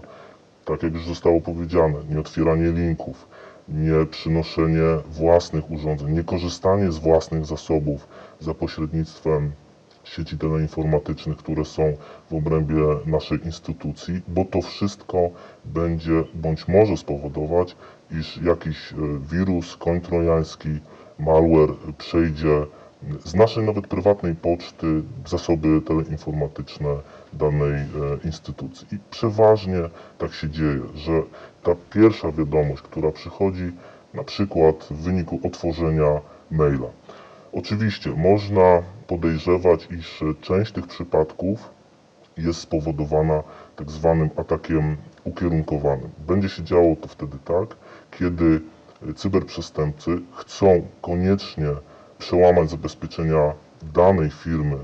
Tak 0.65 0.83
jak 0.83 0.95
już 0.95 1.07
zostało 1.07 1.41
powiedziane, 1.41 1.95
nie 2.11 2.21
otwieranie 2.21 2.73
linków, 2.73 3.29
nie 3.69 4.07
przynoszenie 4.11 4.83
własnych 5.11 5.71
urządzeń, 5.71 6.11
nie 6.13 6.25
korzystanie 6.25 6.93
z 6.93 6.99
własnych 6.99 7.45
zasobów 7.47 8.09
za 8.41 8.55
pośrednictwem 8.55 9.53
sieci 10.09 10.39
teleinformatycznych, 10.39 11.37
które 11.37 11.65
są 11.65 11.97
w 12.31 12.35
obrębie 12.35 12.83
naszej 13.07 13.47
instytucji, 13.47 14.21
bo 14.29 14.45
to 14.45 14.63
wszystko 14.63 15.31
będzie 15.65 16.25
bądź 16.35 16.69
może 16.69 16.97
spowodować, 16.97 17.77
iż 18.11 18.37
jakiś 18.43 18.93
e, 18.93 18.97
wirus, 19.31 19.77
koń 19.77 20.01
trojański, 20.01 20.69
malware 21.19 21.75
przejdzie 21.99 22.67
z 23.25 23.35
naszej 23.35 23.65
nawet 23.65 23.87
prywatnej 23.87 24.35
poczty 24.35 25.03
zasoby 25.27 25.83
teleinformatyczne 25.83 26.89
danej 27.33 27.73
e, 27.73 27.87
instytucji. 28.25 28.87
I 28.93 28.99
przeważnie 29.11 29.79
tak 30.19 30.33
się 30.33 30.51
dzieje, 30.51 30.81
że 30.95 31.23
ta 31.63 31.71
pierwsza 31.91 32.33
wiadomość, 32.33 32.83
która 32.83 33.11
przychodzi 33.11 33.73
na 34.15 34.25
przykład 34.25 34.89
w 34.91 34.97
wyniku 34.97 35.41
otworzenia 35.45 36.21
maila. 36.51 36.89
Oczywiście 37.53 38.11
można 38.11 38.83
podejrzewać, 39.07 39.89
iż 39.91 40.25
część 40.41 40.73
tych 40.73 40.87
przypadków 40.87 41.71
jest 42.37 42.61
spowodowana 42.61 43.43
tak 43.77 43.91
zwanym 43.91 44.31
atakiem 44.37 44.97
ukierunkowanym. 45.25 46.11
Będzie 46.27 46.49
się 46.49 46.63
działo 46.63 46.97
to 46.97 47.09
wtedy 47.09 47.39
tak, 47.45 47.77
kiedy 48.11 48.61
cyberprzestępcy 49.17 50.19
chcą 50.37 50.83
koniecznie 51.03 51.69
przełamać 52.19 52.71
zabezpieczenia 52.71 53.53
danej 53.95 54.31
firmy, 54.31 54.79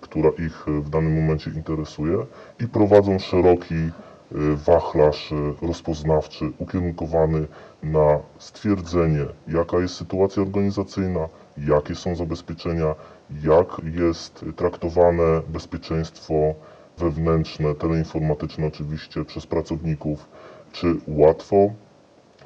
która 0.00 0.30
ich 0.30 0.64
w 0.66 0.90
danym 0.90 1.20
momencie 1.20 1.50
interesuje 1.50 2.26
i 2.60 2.68
prowadzą 2.68 3.18
szeroki 3.18 3.74
e, 3.74 3.90
wachlarz 4.66 5.32
e, 5.32 5.66
rozpoznawczy 5.66 6.52
ukierunkowany 6.58 7.46
na 7.82 8.18
stwierdzenie, 8.38 9.26
jaka 9.48 9.78
jest 9.78 9.94
sytuacja 9.94 10.42
organizacyjna, 10.42 11.28
jakie 11.68 11.94
są 11.94 12.16
zabezpieczenia, 12.16 12.94
jak 13.42 13.66
jest 13.84 14.44
traktowane 14.56 15.42
bezpieczeństwo 15.48 16.34
wewnętrzne, 16.98 17.74
teleinformatyczne 17.74 18.66
oczywiście 18.66 19.24
przez 19.24 19.46
pracowników, 19.46 20.28
czy 20.72 20.96
łatwo 21.08 21.70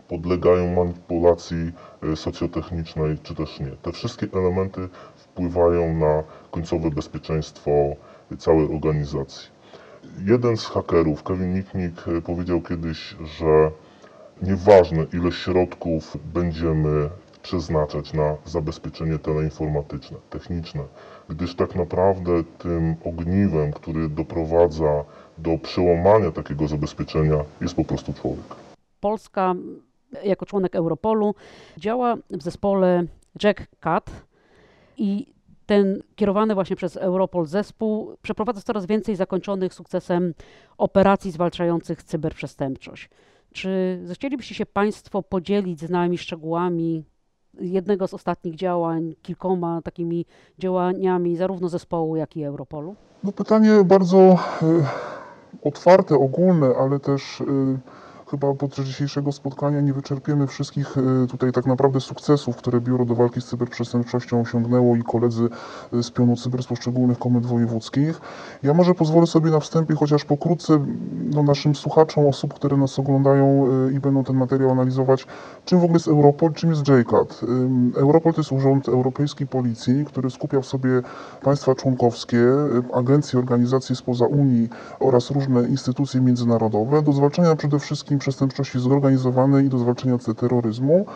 podlegają 0.09 0.75
manipulacji 0.75 1.73
e, 2.13 2.17
socjotechnicznej, 2.17 3.19
czy 3.23 3.35
też 3.35 3.61
nie. 3.61 3.71
Te 3.83 3.93
wszystkie 3.93 4.27
elementy 4.33 4.89
wpływają 5.17 5.95
na 5.95 6.23
końcowe 6.51 6.91
bezpieczeństwo 6.91 7.71
całej 8.39 8.69
organizacji. 8.75 9.49
Jeden 10.25 10.57
z 10.57 10.67
hakerów, 10.67 11.23
Kevin 11.23 11.55
Mitnick, 11.55 12.09
e, 12.09 12.23
powiedział 12.23 12.61
kiedyś, 12.61 13.17
że 13.39 13.71
nieważne 14.43 15.07
ile 15.13 15.33
środków 15.33 16.17
będziemy 16.35 17.11
przeznaczać 17.45 18.13
na 18.13 18.37
zabezpieczenie 18.45 19.19
teleinformatyczne, 19.19 20.17
techniczne, 20.31 20.83
gdyż 21.29 21.55
tak 21.55 21.75
naprawdę 21.75 22.45
tym 22.59 22.97
ogniwem, 23.05 23.73
który 23.73 24.09
doprowadza 24.09 25.05
do 25.39 25.59
przełamania 25.59 26.31
takiego 26.31 26.69
zabezpieczenia 26.69 27.45
jest 27.61 27.77
po 27.77 27.85
prostu 27.85 28.13
człowiek. 28.13 28.45
Polska 29.01 29.55
jako 30.25 30.47
członek 30.47 30.77
Europolu 30.77 31.35
działa 31.79 32.17
w 32.31 32.43
zespole 32.43 33.05
Jack 33.43 33.67
Cat 33.81 34.11
i 34.97 35.27
ten 35.67 36.03
kierowany 36.17 36.55
właśnie 36.55 36.77
przez 36.77 36.97
Europol 36.97 37.47
zespół 37.47 38.17
przeprowadza 38.23 38.61
coraz 38.61 38.87
więcej 38.87 39.17
zakończonych 39.17 39.75
sukcesem 39.75 40.35
operacji 40.79 41.31
zwalczających 41.31 42.03
cyberprzestępczość. 42.03 43.11
Czy 43.53 44.01
zechcielibyście 44.05 44.55
się 44.55 44.67
Państwo 44.67 45.23
podzielić 45.23 45.81
z 45.81 45.91
nami 45.91 46.19
szczegółami 46.19 47.05
jednego 47.61 48.09
z 48.09 48.15
ostatnich 48.15 48.55
działań, 48.55 49.15
kilkoma 49.23 49.83
takimi 49.83 50.27
działaniami 50.59 51.37
zarówno 51.37 51.69
zespołu, 51.69 52.17
jak 52.17 52.37
i 52.37 52.45
Europolu? 52.45 52.95
No 53.25 53.33
pytanie 53.33 53.85
bardzo 53.85 54.39
y, 54.63 54.85
otwarte, 55.69 56.15
ogólne, 56.15 56.67
ale 56.79 57.01
też 57.01 57.41
y, 57.41 57.45
chyba 58.31 58.55
podczas 58.55 58.87
dzisiejszego 58.87 59.33
spotkania 59.33 59.81
nie 59.81 59.93
wyczerpiemy 59.93 60.47
wszystkich 60.47 60.99
e, 60.99 61.27
tutaj 61.27 61.53
tak 61.53 61.67
naprawdę 61.67 62.01
sukcesów, 62.01 62.57
które 62.57 62.81
Biuro 62.81 63.05
do 63.05 63.15
Walki 63.15 63.41
z 63.41 63.45
Cyberprzestępczością 63.45 64.41
osiągnęło 64.41 64.97
i 64.97 65.03
koledzy 65.03 65.49
e, 65.93 66.03
z 66.03 66.11
pionu 66.11 66.37
cyber 66.37 66.63
z 66.63 66.67
poszczególnych 66.67 67.19
komend 67.19 67.47
wojewódzkich. 67.47 68.21
Ja 68.63 68.75
może 68.75 68.95
pozwolę 68.95 69.27
sobie 69.27 69.51
na 69.51 69.61
wstępie 69.61 69.95
chociaż 69.95 70.25
pokrótce 70.25 70.87
no, 71.35 71.43
naszym 71.43 71.75
słuchaczom, 71.75 72.27
osób, 72.27 72.55
które 72.55 72.77
nas 72.77 72.99
oglądają 72.99 73.67
e, 73.67 73.93
i 73.93 74.01
będą 74.01 74.25
ten 74.25 74.37
materiał 74.37 74.71
analizować, 74.71 75.27
czym 75.65 75.81
w 75.81 75.85
ogóle 75.85 75.97
jest 75.97 76.09
Europol, 76.09 76.53
czym 76.53 76.71
jest 76.71 76.83
JCAT. 76.89 77.41
Europol 77.97 78.33
to 78.33 78.41
jest 78.41 78.53
Urząd 78.53 78.89
Europejskiej 78.89 79.47
Policji, 79.47 80.05
który 80.05 80.31
skupia 80.31 80.61
w 80.61 80.67
sobie 80.67 81.03
państwa 81.43 81.75
członkowskie, 81.75 82.47
agencje, 82.95 83.39
organizacje 83.39 83.97
spoza 83.97 84.27
Unii 84.27 84.69
oraz 85.01 85.31
różne 85.31 85.69
instytucje 85.69 86.21
międzynarodowe 86.21 87.03
do 87.03 87.13
zwalczania 87.13 87.57
przede 87.57 87.79
wszystkim 87.79 88.14
przestępczości 88.19 88.81
zorganizowanej 88.81 89.67
i 89.67 89.69
do 89.69 89.79
zwalczania 89.79 90.19
terroryzmu. 90.37 91.07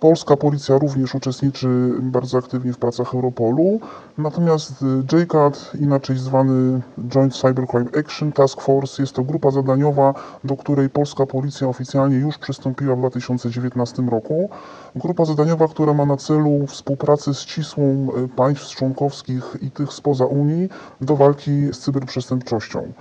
Polska 0.00 0.36
policja 0.36 0.78
również 0.78 1.14
uczestniczy 1.14 1.68
bardzo 2.00 2.38
aktywnie 2.38 2.72
w 2.72 2.78
pracach 2.78 3.14
Europolu, 3.14 3.80
natomiast 4.18 4.84
JCAT, 5.12 5.72
inaczej 5.80 6.18
zwany 6.18 6.80
Joint 7.08 7.34
Cybercrime 7.34 7.88
Action 8.00 8.32
Task 8.32 8.60
Force, 8.60 9.02
jest 9.02 9.12
to 9.12 9.22
grupa 9.22 9.50
zadaniowa, 9.50 10.14
do 10.44 10.56
której 10.56 10.90
polska 10.90 11.26
policja 11.26 11.68
oficjalnie 11.68 12.16
już 12.16 12.38
przystąpiła 12.38 12.96
w 12.96 12.98
2019 12.98 14.02
roku. 14.02 14.50
Grupa 14.96 15.24
zadaniowa, 15.24 15.68
która 15.68 15.94
ma 15.94 16.06
na 16.06 16.16
celu 16.16 16.66
współpracę 16.66 17.34
ścisłą 17.34 18.08
e, 18.24 18.28
państw 18.28 18.76
członkowskich 18.76 19.56
i 19.60 19.70
tych 19.70 19.92
spoza 19.92 20.26
Unii 20.26 20.68
do 21.00 21.16
walki 21.16 21.72
z 21.72 21.78
cyberprzestępczością. 21.78 22.92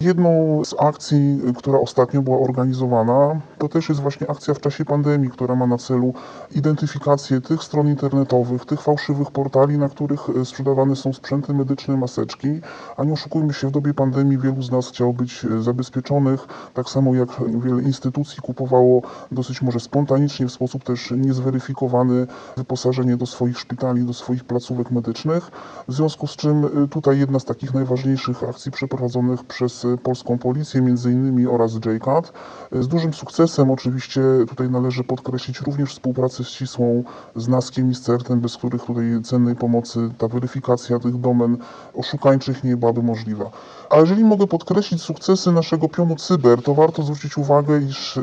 Jedną 0.00 0.64
z 0.64 0.74
akcji, 0.78 1.40
która 1.56 1.78
ostatnio 1.78 2.22
była 2.22 2.38
organizowana, 2.38 3.40
to 3.58 3.68
też 3.68 3.88
jest 3.88 4.00
właśnie 4.00 4.30
akcja 4.30 4.54
w 4.54 4.60
czasie 4.60 4.84
pandemii, 4.84 5.30
która 5.30 5.54
ma 5.54 5.66
na 5.66 5.78
celu 5.78 6.14
identyfikację 6.54 7.40
tych 7.40 7.62
stron 7.62 7.88
internetowych, 7.88 8.64
tych 8.64 8.80
fałszywych 8.80 9.30
portali, 9.30 9.78
na 9.78 9.88
których 9.88 10.20
e, 10.30 10.44
sprzedawane 10.44 10.96
są 10.96 11.12
sprzęty 11.12 11.54
medyczne, 11.54 11.96
maseczki. 11.96 12.60
A 12.96 13.04
nie 13.04 13.12
oszukujmy 13.12 13.52
się, 13.52 13.68
w 13.68 13.70
dobie 13.70 13.94
pandemii 13.94 14.38
wielu 14.38 14.62
z 14.62 14.70
nas 14.70 14.88
chciało 14.88 15.12
być 15.12 15.44
e, 15.44 15.62
zabezpieczonych, 15.62 16.46
tak 16.74 16.88
samo 16.88 17.14
jak 17.14 17.28
wiele 17.64 17.82
instytucji 17.82 18.42
kupowało 18.42 19.02
dosyć 19.32 19.62
może 19.62 19.80
spontanicznie, 19.80 20.46
w 20.46 20.52
sposób 20.52 20.84
też 20.84 21.10
niezweryfikowany 21.10 22.26
wyposażenie 22.56 23.16
do 23.16 23.26
swoich 23.26 23.58
szpitali, 23.58 24.04
do 24.04 24.14
swoich 24.14 24.44
placówek 24.44 24.90
medycznych. 24.90 25.50
W 25.88 25.92
związku 25.92 26.26
z 26.26 26.36
czym 26.36 26.64
e, 26.64 26.88
tutaj 26.88 27.18
jedna 27.18 27.38
z 27.38 27.44
takich 27.44 27.74
najważniejszych 27.74 28.44
akcji 28.44 28.72
przeprowadzonych 28.72 29.44
przez 29.44 29.83
polską 30.02 30.38
policję 30.38 30.80
między 30.80 31.12
innymi 31.12 31.46
oraz 31.46 31.74
JCAT. 31.74 32.32
Z 32.72 32.88
dużym 32.88 33.14
sukcesem 33.14 33.70
oczywiście 33.70 34.22
tutaj 34.48 34.70
należy 34.70 35.04
podkreślić 35.04 35.60
również 35.60 35.90
współpracę 35.90 36.44
ścisłą 36.44 37.04
z 37.36 37.48
NASKiem 37.48 37.90
i 37.90 37.94
CERT-em, 37.94 38.40
bez 38.40 38.56
których 38.56 38.82
tutaj 38.82 39.04
cennej 39.24 39.56
pomocy 39.56 40.10
ta 40.18 40.28
weryfikacja 40.28 40.98
tych 40.98 41.20
domen 41.20 41.56
oszukańczych 41.94 42.64
nie 42.64 42.76
byłaby 42.76 43.02
możliwa. 43.02 43.50
A 43.90 43.96
jeżeli 43.96 44.24
mogę 44.24 44.46
podkreślić 44.46 45.02
sukcesy 45.02 45.52
naszego 45.52 45.88
pionu 45.88 46.16
cyber, 46.16 46.62
to 46.62 46.74
warto 46.74 47.02
zwrócić 47.02 47.38
uwagę, 47.38 47.80
iż 47.80 48.20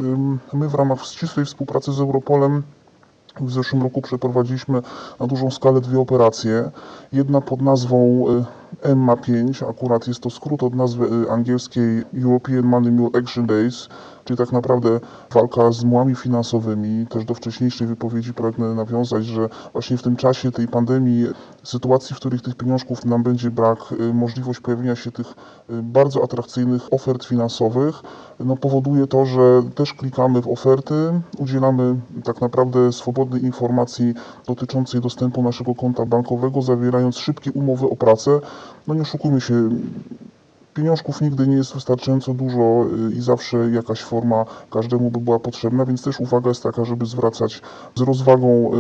my 0.53 0.69
w 0.69 0.75
ramach 0.75 1.05
ścisłej 1.05 1.45
współpracy 1.45 1.93
z 1.93 1.99
Europolem 1.99 2.63
w 3.41 3.51
zeszłym 3.51 3.83
roku 3.83 4.01
przeprowadziliśmy 4.01 4.81
na 5.19 5.27
dużą 5.27 5.51
skalę 5.51 5.81
dwie 5.81 5.99
operacje. 5.99 6.71
Jedna 7.13 7.41
pod 7.41 7.61
nazwą 7.61 8.25
y, 8.73 8.87
EMMA5, 8.87 9.69
akurat 9.69 10.07
jest 10.07 10.19
to 10.19 10.29
skrót 10.29 10.63
od 10.63 10.75
nazwy 10.75 11.05
y, 11.05 11.31
angielskiej 11.31 12.03
European 12.23 12.63
Money 12.63 12.91
Mule 12.91 13.19
Action 13.19 13.45
Days, 13.45 13.89
czyli 14.25 14.37
tak 14.37 14.51
naprawdę 14.51 14.99
walka 15.33 15.71
z 15.71 15.83
mułami 15.83 16.15
finansowymi. 16.15 17.07
Też 17.07 17.25
do 17.25 17.33
wcześniejszej 17.33 17.87
wypowiedzi 17.87 18.33
pragnę 18.33 18.75
nawiązać, 18.75 19.25
że 19.25 19.49
właśnie 19.73 19.97
w 19.97 20.03
tym 20.03 20.15
czasie 20.15 20.51
tej 20.51 20.67
pandemii, 20.67 21.27
sytuacji, 21.63 22.15
w 22.15 22.19
których 22.19 22.41
tych 22.41 22.55
pieniążków 22.55 23.05
nam 23.05 23.23
będzie 23.23 23.51
brak, 23.51 23.79
y, 23.91 24.13
możliwość 24.13 24.59
pojawienia 24.59 24.95
się 24.95 25.11
tych 25.11 25.33
bardzo 25.69 26.23
atrakcyjnych 26.23 26.93
ofert 26.93 27.25
finansowych, 27.25 28.01
no 28.39 28.57
powoduje 28.57 29.07
to, 29.07 29.25
że 29.25 29.63
też 29.75 29.93
klikamy 29.93 30.41
w 30.41 30.47
oferty, 30.47 30.93
udzielamy 31.37 31.95
tak 32.23 32.41
naprawdę 32.41 32.91
swobodnej 32.91 33.45
informacji 33.45 34.13
dotyczącej 34.47 35.01
dostępu 35.01 35.43
naszego 35.43 35.75
konta 35.75 36.05
bankowego, 36.05 36.61
zawierając 36.61 37.17
szybkie 37.17 37.51
umowy 37.51 37.89
o 37.89 37.95
pracę. 37.95 38.39
No 38.87 38.93
nie 38.93 39.01
oszukujmy 39.01 39.41
się, 39.41 39.69
Pieniążków 40.73 41.21
nigdy 41.21 41.47
nie 41.47 41.55
jest 41.55 41.73
wystarczająco 41.73 42.33
dużo 42.33 42.85
y, 43.09 43.15
i 43.15 43.21
zawsze 43.21 43.57
jakaś 43.57 44.01
forma 44.01 44.45
każdemu 44.71 45.11
by 45.11 45.19
była 45.19 45.39
potrzebna, 45.39 45.85
więc 45.85 46.03
też 46.03 46.19
uwaga 46.19 46.49
jest 46.49 46.63
taka, 46.63 46.85
żeby 46.85 47.05
zwracać 47.05 47.61
z 47.95 48.01
rozwagą 48.01 48.71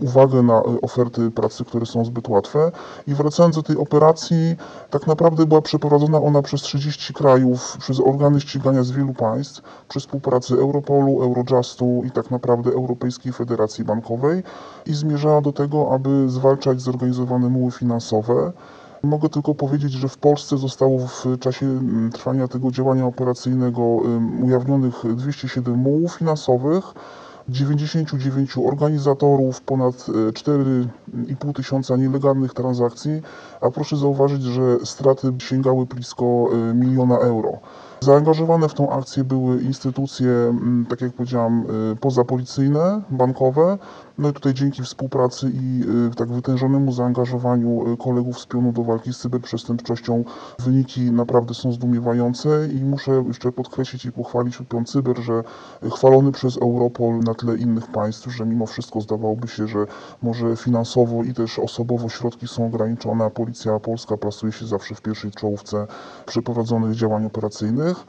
y, 0.00 0.04
uwagę 0.04 0.42
na 0.42 0.60
y, 0.60 0.80
oferty 0.82 1.30
pracy, 1.30 1.64
które 1.64 1.86
są 1.86 2.04
zbyt 2.04 2.28
łatwe. 2.28 2.72
I 3.06 3.14
wracając 3.14 3.56
do 3.56 3.62
tej 3.62 3.76
operacji, 3.76 4.56
tak 4.90 5.06
naprawdę 5.06 5.46
była 5.46 5.62
przeprowadzona 5.62 6.20
ona 6.20 6.42
przez 6.42 6.62
30 6.62 7.14
krajów, 7.14 7.76
przez 7.80 8.00
organy 8.00 8.40
ścigania 8.40 8.82
z 8.82 8.90
wielu 8.90 9.14
państw, 9.14 9.62
przy 9.88 10.00
współpracy 10.00 10.54
Europolu, 10.54 11.22
Eurojustu 11.22 12.02
i 12.06 12.10
tak 12.10 12.30
naprawdę 12.30 12.70
Europejskiej 12.70 13.32
Federacji 13.32 13.84
Bankowej 13.84 14.42
i 14.86 14.94
zmierzała 14.94 15.40
do 15.40 15.52
tego, 15.52 15.94
aby 15.94 16.30
zwalczać 16.30 16.80
zorganizowane 16.80 17.48
muły 17.48 17.70
finansowe. 17.70 18.52
Mogę 19.02 19.28
tylko 19.28 19.54
powiedzieć, 19.54 19.92
że 19.92 20.08
w 20.08 20.18
Polsce 20.18 20.58
zostało 20.58 20.98
w 20.98 21.38
czasie 21.40 21.66
mm, 21.66 22.10
trwania 22.12 22.48
tego 22.48 22.70
działania 22.70 23.06
operacyjnego 23.06 23.82
ujawnionych 24.42 24.94
207 25.16 25.74
mułów 25.74 26.14
finansowych, 26.14 26.84
99 27.48 28.58
organizatorów, 28.58 29.60
ponad 29.60 30.06
e, 30.08 30.32
4,5 30.32 31.52
tysiąca 31.54 31.96
nielegalnych 31.96 32.54
transakcji, 32.54 33.22
a 33.60 33.70
proszę 33.70 33.96
zauważyć, 33.96 34.42
że 34.42 34.76
straty 34.84 35.32
sięgały 35.38 35.86
blisko 35.86 36.24
e, 36.24 36.74
miliona 36.74 37.18
euro. 37.18 37.52
Zaangażowane 38.00 38.68
w 38.68 38.74
tą 38.74 38.90
akcję 38.90 39.24
były 39.24 39.62
instytucje, 39.62 40.30
mm, 40.30 40.86
tak 40.90 41.00
jak 41.00 41.12
powiedziałam, 41.12 41.66
y, 41.92 41.96
pozapolicyjne, 41.96 43.02
bankowe. 43.10 43.78
No 44.18 44.28
i 44.28 44.32
tutaj 44.32 44.54
dzięki 44.54 44.82
współpracy 44.82 45.50
i 45.54 45.82
y, 46.12 46.14
tak 46.14 46.32
wytężonemu 46.32 46.92
zaangażowaniu 46.92 47.92
y, 47.92 47.96
kolegów 47.96 48.40
z 48.40 48.46
pionu 48.46 48.72
do 48.72 48.82
walki 48.82 49.12
z 49.12 49.18
cyberprzestępczością 49.18 50.24
wyniki 50.58 51.00
naprawdę 51.00 51.54
są 51.54 51.72
zdumiewające 51.72 52.68
i 52.68 52.84
muszę 52.84 53.24
jeszcze 53.26 53.52
podkreślić 53.52 54.04
i 54.04 54.12
pochwalić 54.12 54.58
pion 54.68 54.84
cyber, 54.84 55.18
że 55.18 55.44
chwalony 55.90 56.32
przez 56.32 56.56
Europol 56.56 57.18
na 57.18 57.34
tle 57.34 57.56
innych 57.56 57.86
państw, 57.86 58.32
że 58.32 58.46
mimo 58.46 58.66
wszystko 58.66 59.00
zdawałoby 59.00 59.48
się, 59.48 59.66
że 59.66 59.86
może 60.22 60.56
finansowo 60.56 61.22
i 61.24 61.34
też 61.34 61.58
osobowo 61.58 62.08
środki 62.08 62.48
są 62.48 62.66
ograniczone, 62.66 63.24
a 63.24 63.30
policja 63.30 63.80
polska 63.80 64.16
plasuje 64.16 64.52
się 64.52 64.66
zawsze 64.66 64.94
w 64.94 65.02
pierwszej 65.02 65.30
czołówce 65.30 65.86
przeprowadzonych 66.26 66.94
działań 66.94 67.26
operacyjnych. 67.26 68.04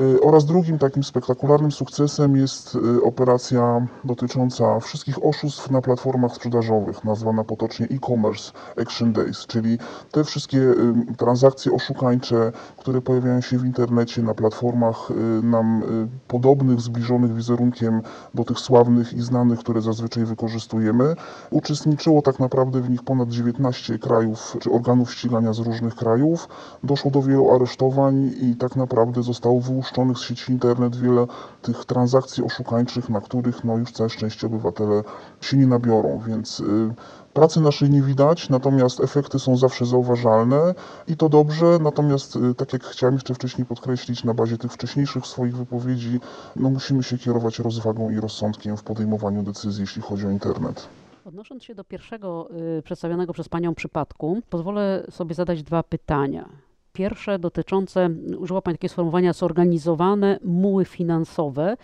Y, 0.00 0.22
Oraz 0.22 0.44
drugim 0.44 0.78
takim 0.78 1.04
spektakularnym 1.04 1.72
sukcesem 1.72 2.36
jest 2.36 2.74
y, 2.74 3.02
operacja 3.02 3.86
dotycząca 4.04 4.80
wszystkich 4.80 5.24
oszustw 5.24 5.70
na 5.70 5.82
platformach 5.82 6.34
sprzedażowych, 6.34 7.04
nazwana 7.04 7.44
potocznie 7.44 7.86
e-commerce 7.86 8.52
Action 8.82 9.12
Days, 9.12 9.46
czyli 9.46 9.78
te 10.10 10.24
wszystkie 10.24 10.58
y, 10.58 10.94
transakcje 11.18 11.72
oszukańcze, 11.72 12.52
które 12.76 13.00
pojawiają 13.00 13.40
się 13.40 13.58
w 13.58 13.64
internecie 13.64 14.22
na 14.22 14.34
platformach 14.34 15.08
nam 15.42 15.82
podobnych, 16.28 16.80
zbliżonych 16.80 17.34
wizerunkiem 17.34 18.02
do 18.34 18.44
tych 18.44 18.58
sławnych 18.58 19.12
i 19.12 19.20
znanych, 19.20 19.58
które 19.58 19.80
zazwyczaj 19.80 20.24
wykorzystujemy. 20.24 21.16
Uczestniczyło 21.50 22.22
tak 22.22 22.38
naprawdę 22.38 22.80
w 22.80 22.90
nich 22.90 23.02
ponad 23.02 23.28
19 23.28 23.98
krajów 23.98 24.56
czy 24.60 24.72
organów 24.72 25.14
ścigania 25.14 25.52
z 25.52 25.58
różnych 25.58 25.94
krajów. 25.94 26.48
Doszło 26.84 27.10
do 27.10 27.22
wielu 27.22 27.54
aresztowań 27.54 28.30
i 28.40 28.56
tak 28.56 28.76
naprawdę 28.76 29.22
zostało 29.22 29.60
wyłuszczonych 29.82 30.18
z 30.18 30.22
sieci 30.22 30.52
internet 30.52 30.96
wiele 30.96 31.26
tych 31.62 31.84
transakcji 31.84 32.44
oszukańczych, 32.44 33.08
na 33.08 33.20
których 33.20 33.64
no 33.64 33.76
już 33.78 33.92
całe 33.92 34.10
szczęście 34.10 34.46
obywatele 34.46 35.02
się 35.40 35.56
nie 35.56 35.66
nabiorą, 35.66 36.22
więc 36.26 36.60
y, 36.60 36.94
Pracy 37.32 37.60
naszej 37.60 37.90
nie 37.90 38.02
widać, 38.02 38.48
natomiast 38.48 39.00
efekty 39.00 39.38
są 39.38 39.56
zawsze 39.56 39.86
zauważalne 39.86 40.74
i 41.08 41.16
to 41.16 41.28
dobrze. 41.28 41.78
Natomiast, 41.80 42.36
y, 42.36 42.54
tak 42.54 42.72
jak 42.72 42.84
chciałem 42.84 43.14
jeszcze 43.14 43.34
wcześniej 43.34 43.66
podkreślić, 43.66 44.24
na 44.24 44.34
bazie 44.34 44.58
tych 44.58 44.72
wcześniejszych 44.72 45.26
swoich 45.26 45.56
wypowiedzi, 45.56 46.20
no 46.56 46.70
musimy 46.70 47.02
się 47.02 47.18
kierować 47.18 47.58
rozwagą 47.58 48.10
i 48.10 48.20
rozsądkiem 48.20 48.76
w 48.76 48.82
podejmowaniu 48.82 49.42
decyzji, 49.42 49.80
jeśli 49.80 50.02
chodzi 50.02 50.26
o 50.26 50.30
internet. 50.30 50.88
Odnosząc 51.24 51.64
się 51.64 51.74
do 51.74 51.84
pierwszego 51.84 52.48
y, 52.78 52.82
przedstawionego 52.82 53.32
przez 53.32 53.48
Panią 53.48 53.74
przypadku, 53.74 54.42
pozwolę 54.50 55.06
sobie 55.10 55.34
zadać 55.34 55.62
dwa 55.62 55.82
pytania. 55.82 56.48
Pierwsze 56.92 57.38
dotyczące, 57.38 58.08
użyła 58.38 58.62
Pani 58.62 58.78
takiego 58.78 58.92
sformułowania, 58.92 59.32
zorganizowane 59.32 60.38
muły 60.44 60.84
finansowe. 60.84 61.76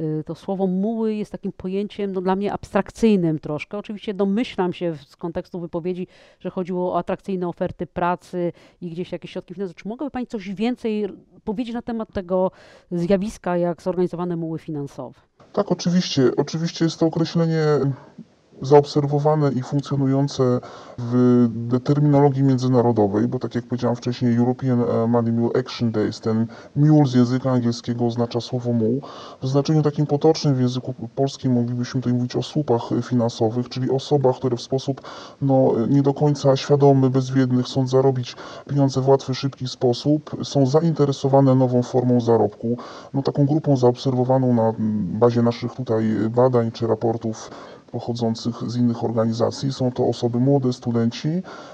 Y, 0.00 0.22
To 0.26 0.34
słowo 0.34 0.66
muły 0.66 1.14
jest 1.14 1.32
takim 1.32 1.52
pojęciem 1.52 2.12
no, 2.12 2.20
dla 2.20 2.36
mnie 2.36 2.52
abstrakcyjnym 2.52 3.38
troszkę. 3.38 3.78
Oczywiście 3.78 4.14
domyślam 4.14 4.72
się 4.72 4.96
z 5.06 5.16
kontekstu 5.16 5.60
wypowiedzi, 5.60 6.06
że 6.40 6.50
chodziło 6.50 6.92
o 6.92 6.98
atrakcyjne 6.98 7.48
oferty 7.48 7.86
pracy 7.86 8.52
i 8.80 8.90
gdzieś 8.90 9.12
jakieś 9.12 9.30
środki 9.30 9.54
finansowe. 9.54 9.80
Czy 9.82 9.88
mogłaby 9.88 10.10
Pani 10.10 10.26
coś 10.26 10.54
więcej 10.54 11.08
powiedzieć 11.44 11.74
na 11.74 11.82
temat 11.82 12.12
tego 12.12 12.50
zjawiska, 12.90 13.56
jak 13.56 13.82
zorganizowane 13.82 14.36
muły 14.36 14.58
finansowe? 14.58 15.20
Tak, 15.52 15.72
oczywiście. 15.72 16.30
Oczywiście 16.36 16.84
jest 16.84 17.00
to 17.00 17.06
określenie 17.06 17.62
zaobserwowane 18.62 19.52
i 19.52 19.62
funkcjonujące 19.62 20.60
w 20.98 21.48
terminologii 21.84 22.42
międzynarodowej, 22.42 23.28
bo 23.28 23.38
tak 23.38 23.54
jak 23.54 23.64
powiedziałem 23.64 23.96
wcześniej, 23.96 24.36
European 24.36 24.80
e, 24.80 25.06
Money 25.06 25.32
Mule 25.32 25.60
Action 25.60 25.92
Days, 25.92 26.20
ten 26.20 26.46
mule 26.76 27.06
z 27.06 27.14
języka 27.14 27.50
angielskiego 27.50 28.06
oznacza 28.06 28.40
słowo 28.40 28.72
muł. 28.72 29.00
W 29.42 29.46
znaczeniu 29.48 29.82
takim 29.82 30.06
potocznym 30.06 30.54
w 30.54 30.60
języku 30.60 30.94
polskim 31.14 31.52
moglibyśmy 31.52 32.00
tutaj 32.00 32.14
mówić 32.14 32.36
o 32.36 32.42
słupach 32.42 32.82
finansowych, 33.02 33.68
czyli 33.68 33.90
osobach, 33.90 34.36
które 34.36 34.56
w 34.56 34.62
sposób 34.62 35.00
no, 35.42 35.72
nie 35.88 36.02
do 36.02 36.14
końca 36.14 36.56
świadomy, 36.56 37.10
bezwiedny 37.10 37.62
chcą 37.62 37.86
zarobić 37.86 38.36
pieniądze 38.68 39.00
w 39.00 39.08
łatwy, 39.08 39.34
szybki 39.34 39.68
sposób, 39.68 40.36
są 40.44 40.66
zainteresowane 40.66 41.54
nową 41.54 41.82
formą 41.82 42.20
zarobku. 42.20 42.76
No, 43.14 43.22
taką 43.22 43.46
grupą 43.46 43.76
zaobserwowaną 43.76 44.54
na 44.54 44.72
bazie 45.18 45.42
naszych 45.42 45.74
tutaj 45.74 46.04
badań 46.30 46.72
czy 46.72 46.86
raportów 46.86 47.50
pochodzących 47.96 48.70
z 48.70 48.76
innych 48.76 49.04
organizacji. 49.04 49.72
Są 49.72 49.92
to 49.92 50.06
osoby 50.06 50.38
młode, 50.40 50.72
studenci, 50.72 51.28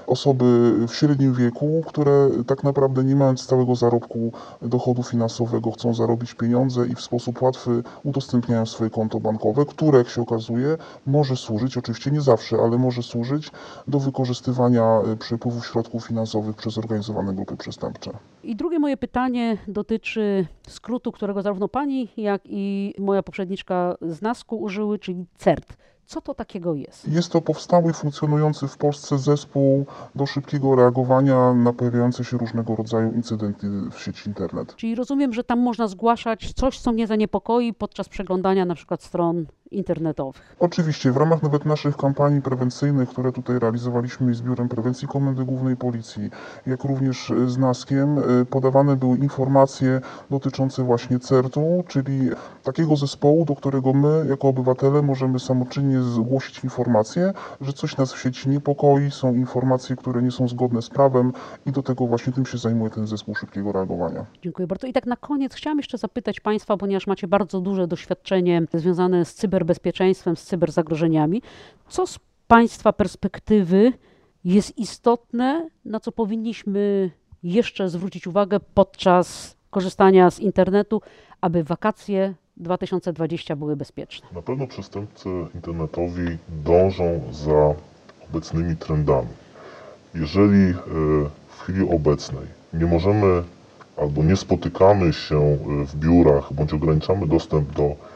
osoby 0.07 0.73
w 0.89 0.95
średnim 0.95 1.35
wieku, 1.35 1.83
które 1.87 2.31
tak 2.47 2.65
naprawdę 2.65 3.05
nie 3.05 3.17
mając 3.17 3.41
stałego 3.41 3.75
zarobku 3.75 4.33
dochodu 4.63 5.03
finansowego 5.03 5.71
chcą 5.71 5.95
zarobić 5.95 6.35
pieniądze 6.35 6.87
i 6.87 6.95
w 6.95 7.01
sposób 7.01 7.43
łatwy 7.43 7.83
udostępniają 8.05 8.67
swoje 8.67 8.91
konto 8.91 9.21
bankowe, 9.21 9.65
które 9.67 9.99
jak 9.99 10.09
się 10.09 10.23
okazuje 10.23 10.77
może 11.07 11.37
służyć, 11.37 11.77
oczywiście 11.77 12.11
nie 12.11 12.21
zawsze, 12.21 12.57
ale 12.57 12.79
może 12.79 13.03
służyć 13.03 13.51
do 13.89 13.99
wykorzystywania 13.99 15.01
e, 15.13 15.17
przepływu 15.17 15.63
środków 15.63 16.07
finansowych 16.07 16.57
przez 16.57 16.75
zorganizowane 16.75 17.35
grupy 17.35 17.57
przestępcze. 17.57 18.11
I 18.43 18.57
drugie 18.57 18.79
moje 18.79 18.97
pytanie 18.97 19.57
dotyczy 19.69 20.47
skrótu, 20.69 21.13
którego 21.13 21.43
zarówno 21.43 21.69
pani, 21.69 22.09
jak 22.17 22.43
i 22.45 22.95
moja 22.99 23.23
poprzedniczka 23.23 23.97
z 24.03 24.23
NASK-u 24.23 24.57
użyły, 24.57 24.99
czyli 24.99 25.27
CERT. 25.39 25.77
Co 26.13 26.21
to 26.21 26.35
takiego 26.35 26.75
jest? 26.75 27.09
Jest 27.09 27.33
to 27.33 27.41
powstały, 27.41 27.93
funkcjonujący 27.93 28.69
w 28.69 28.77
Polsce 28.77 29.19
zespół 29.19 29.87
do 30.15 30.27
szybkiego 30.27 30.77
reagowania 30.77 31.55
na 31.55 31.73
pojawiające 31.73 32.25
się 32.25 32.39
różnego 32.39 32.77
rodzaju 32.77 33.13
incydenty 33.13 33.67
w 33.93 34.01
sieci 34.01 34.29
internet. 34.29 34.77
Czyli 34.77 34.95
rozumiem, 34.95 35.33
że 35.33 35.45
tam 35.45 35.61
można 35.61 35.89
zgłaszać 35.89 36.53
coś, 36.53 36.81
co 36.81 36.93
mnie 36.93 37.07
zaniepokoi 37.07 37.75
podczas 37.75 38.09
przeglądania 38.09 38.65
na 38.65 38.75
przykład 38.75 39.03
stron 39.03 39.47
internetowych. 39.73 40.57
Oczywiście 40.59 41.13
w 41.13 41.17
ramach 41.17 41.43
nawet 41.43 41.65
naszych 41.65 41.97
kampanii 41.97 42.43
prewencyjnych, 42.43 43.09
które 43.09 43.33
tutaj 43.33 43.59
realizowaliśmy 43.59 44.35
z 44.35 44.43
Biurem 44.43 44.69
Prewencji 44.69 45.09
Komendy 45.09 45.45
Głównej 45.45 45.77
Policji, 45.77 46.31
jak 46.67 46.85
również 46.85 47.31
e, 47.31 47.49
z 47.49 47.59
NASK-iem, 47.59 48.19
e, 48.19 48.23
podawane 48.45 48.97
były 48.97 49.17
informacje 49.17 50.01
dotyczące 50.31 50.83
właśnie 50.83 51.19
CERT-u, 51.19 51.85
czyli 51.89 52.31
takiego 52.63 52.97
zespołu, 52.97 53.45
do 53.45 53.55
którego 53.55 53.93
my 53.93 54.27
jako 54.29 54.49
obywatele 54.49 55.03
możemy 55.03 55.41
samoczynnie 55.41 56.03
zgłosić 56.03 56.65
informacje, 56.65 57.33
że 57.61 57.73
coś 57.73 57.97
nas 57.97 58.13
w 58.13 58.21
sieci 58.21 58.49
niepokoi, 58.49 59.11
są 59.11 59.35
informacje, 59.35 59.97
które 59.97 60.23
nie 60.23 60.31
są 60.31 60.49
zgodne 60.49 60.83
z 60.83 60.91
prawem 60.91 61.33
i 61.67 61.73
do 61.73 61.83
tego 61.83 62.07
właśnie 62.07 62.33
tym 62.33 62.47
się 62.47 62.59
zajmuje 62.59 62.91
ten 62.91 63.07
zespół 63.07 63.35
szybkiego 63.35 63.73
reagowania. 63.73 64.25
Dziękuję 64.43 64.67
bardzo. 64.67 64.87
I 64.87 64.93
tak 64.93 65.07
na 65.07 65.17
koniec 65.17 65.55
chciałam 65.55 65.79
jeszcze 65.79 65.99
zapytać 65.99 66.41
Państwa, 66.41 66.77
ponieważ 66.77 67.07
macie 67.07 67.29
bardzo 67.29 67.61
duże 67.61 67.87
doświadczenie 67.87 68.63
związane 68.75 69.25
z 69.25 69.35
cyberbezpieczeństwem, 69.63 70.37
z 70.37 70.43
cyberzagrożeniami, 70.43 71.43
co 71.89 72.07
z 72.07 72.19
Państwa 72.49 72.93
perspektywy 72.93 73.93
jest 74.45 74.79
istotne, 74.79 75.69
na 75.85 76.01
co 76.01 76.13
powinniśmy 76.13 77.11
jeszcze 77.43 77.89
zwrócić 77.89 78.27
uwagę 78.27 78.61
podczas 78.75 79.57
korzystania 79.71 80.31
z 80.31 80.39
internetu, 80.41 81.01
aby 81.41 81.65
wakacje 81.65 82.35
2020 82.57 83.57
były 83.57 83.77
bezpieczne? 83.77 84.29
Na 84.35 84.43
pewno 84.43 84.67
przestępcy 84.67 85.29
internetowi 85.55 86.39
dążą 86.49 87.21
za 87.33 87.75
obecnymi 88.31 88.77
trendami. 88.77 89.29
Jeżeli 90.15 90.71
e, 90.71 90.75
w 91.49 91.61
chwili 91.61 91.89
obecnej 91.89 92.47
nie 92.73 92.87
możemy 92.87 93.43
albo 93.97 94.23
nie 94.23 94.37
spotykamy 94.37 95.13
się 95.13 95.39
e, 95.39 95.59
w 95.87 95.97
biurach 95.97 96.53
bądź 96.53 96.73
ograniczamy 96.73 97.27
dostęp 97.27 97.73
do 97.73 98.12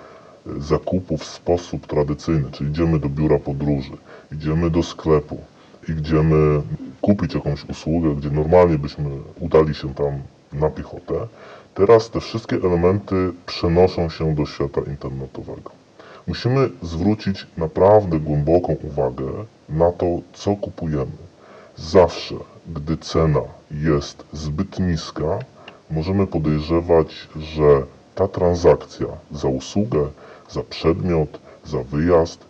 zakupów 0.59 1.21
w 1.21 1.25
sposób 1.25 1.87
tradycyjny, 1.87 2.51
czyli 2.53 2.71
idziemy 2.71 2.99
do 2.99 3.09
biura 3.09 3.39
podróży, 3.39 3.97
idziemy 4.33 4.71
do 4.71 4.83
sklepu, 4.83 5.39
idziemy 5.89 6.63
kupić 7.01 7.35
jakąś 7.35 7.65
usługę, 7.65 8.15
gdzie 8.15 8.31
normalnie 8.31 8.79
byśmy 8.79 9.11
udali 9.41 9.75
się 9.75 9.95
tam 9.95 10.13
na 10.53 10.71
piechotę. 10.71 11.15
Teraz 11.75 12.11
te 12.11 12.21
wszystkie 12.21 12.57
elementy 12.57 13.33
przenoszą 13.47 14.09
się 14.09 14.35
do 14.35 14.47
świata 14.47 14.81
internetowego. 14.87 15.71
Musimy 16.27 16.71
zwrócić 16.83 17.47
naprawdę 17.57 18.21
głęboką 18.21 18.77
uwagę 18.83 19.27
na 19.69 19.93
to, 19.93 20.07
co 20.33 20.57
kupujemy. 20.57 21.17
Zawsze, 21.77 22.35
gdy 22.67 22.97
cena 22.97 23.41
jest 23.71 24.25
zbyt 24.33 24.79
niska, 24.79 25.39
możemy 25.91 26.27
podejrzewać, 26.27 27.29
że 27.37 27.83
ta 28.15 28.29
transakcja 28.29 29.07
za 29.31 29.49
usługę, 29.49 30.07
za 30.51 30.63
przedmiot, 30.63 31.39
za 31.65 31.83
wyjazd 31.83 32.45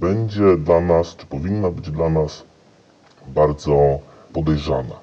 będzie 0.00 0.56
dla 0.56 0.80
nas, 0.80 1.16
czy 1.16 1.26
powinna 1.26 1.70
być 1.70 1.90
dla 1.90 2.08
nas 2.08 2.42
bardzo 3.26 3.98
podejrzana. 4.32 4.94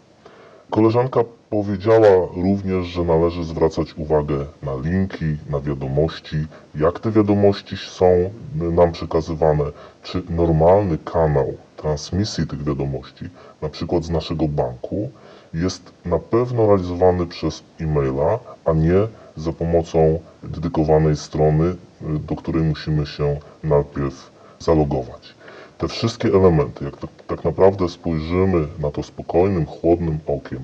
Koleżanka 0.69 1.23
powiedziała 1.49 2.27
również, 2.35 2.85
że 2.85 3.03
należy 3.03 3.43
zwracać 3.43 3.93
uwagę 3.97 4.45
na 4.63 4.75
linki, 4.75 5.37
na 5.49 5.59
wiadomości, 5.59 6.35
jak 6.75 6.99
te 6.99 7.11
wiadomości 7.11 7.75
są 7.77 8.29
nam 8.55 8.91
przekazywane, 8.91 9.63
czy 10.03 10.23
normalny 10.29 10.97
kanał 10.97 11.53
transmisji 11.77 12.47
tych 12.47 12.63
wiadomości, 12.63 13.25
na 13.61 13.69
przykład 13.69 14.03
z 14.03 14.09
naszego 14.09 14.47
banku, 14.47 15.09
jest 15.53 15.93
na 16.05 16.19
pewno 16.19 16.67
realizowany 16.67 17.25
przez 17.25 17.63
e-maila, 17.81 18.39
a 18.65 18.73
nie 18.73 19.07
za 19.37 19.53
pomocą 19.53 20.19
dedykowanej 20.43 21.15
strony, 21.17 21.75
do 22.01 22.35
której 22.35 22.63
musimy 22.63 23.05
się 23.05 23.37
najpierw 23.63 24.31
zalogować. 24.59 25.35
Te 25.77 25.87
wszystkie 25.87 26.27
elementy, 26.27 26.85
jak 26.85 26.97
tak, 26.97 27.09
tak 27.27 27.43
naprawdę 27.43 27.89
spojrzymy 27.89 28.67
na 28.79 28.91
to 28.91 29.03
spokojnym, 29.03 29.65
chłodnym 29.65 30.19
okiem 30.27 30.59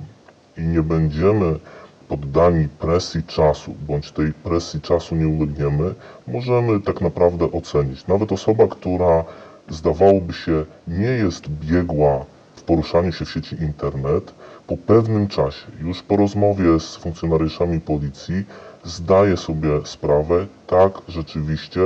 i 0.58 0.62
nie 0.62 0.82
będziemy 0.82 1.60
poddani 2.08 2.68
presji 2.68 3.24
czasu, 3.24 3.76
bądź 3.88 4.12
tej 4.12 4.34
presji 4.34 4.82
czasu 4.82 5.16
nie 5.16 5.28
ulegniemy, 5.28 5.94
możemy 6.28 6.82
tak 6.82 7.02
naprawdę 7.02 7.52
ocenić. 7.52 8.08
Nawet 8.08 8.32
osoba, 8.32 8.68
która 8.68 9.24
zdawałoby 9.70 10.34
się 10.34 10.66
nie 10.88 11.12
jest 11.24 11.50
biegła 11.50 12.26
w 12.56 12.64
poruszaniu 12.64 13.12
się 13.12 13.26
w 13.26 13.32
sieci 13.32 13.56
internet, 13.56 14.34
po 14.68 14.78
pewnym 14.78 15.28
czasie, 15.28 15.68
już 15.82 16.04
po 16.04 16.16
rozmowie 16.16 16.80
z 16.80 16.96
funkcjonariuszami 16.96 17.80
policji, 17.80 18.46
zdaje 18.84 19.38
sobie 19.38 19.70
sprawę, 19.84 20.46
tak, 20.68 20.92
rzeczywiście 21.08 21.82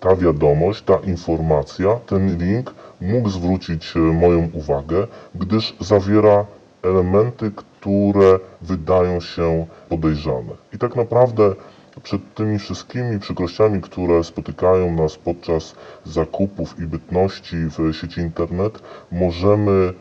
ta 0.00 0.16
wiadomość, 0.16 0.82
ta 0.82 0.96
informacja, 0.96 1.96
ten 2.06 2.38
link 2.38 2.74
mógł 3.00 3.28
zwrócić 3.28 3.96
e, 3.96 3.98
moją 3.98 4.50
uwagę, 4.52 5.06
gdyż 5.34 5.76
zawiera 5.80 6.46
elementy, 6.82 7.52
które 7.56 8.38
wydają 8.62 9.20
się 9.20 9.66
podejrzane. 9.88 10.52
I 10.72 10.78
tak 10.78 10.96
naprawdę 10.96 11.54
przed 12.02 12.34
tymi 12.34 12.58
wszystkimi 12.58 13.18
przykrościami, 13.18 13.80
które 13.80 14.24
spotykają 14.24 14.92
nas 14.92 15.16
podczas 15.16 15.74
zakupów 16.04 16.78
i 16.78 16.86
bytności 16.86 17.56
w 17.56 17.94
sieci 17.94 18.20
internet, 18.20 18.82
możemy 19.12 19.92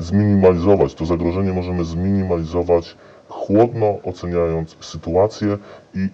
zminimalizować, 0.00 0.94
to 0.94 1.06
zagrożenie 1.06 1.52
możemy 1.52 1.84
zminimalizować 1.84 2.96
chłodno 3.28 3.98
oceniając 4.04 4.76
sytuację 4.80 5.58
i 5.94 6.08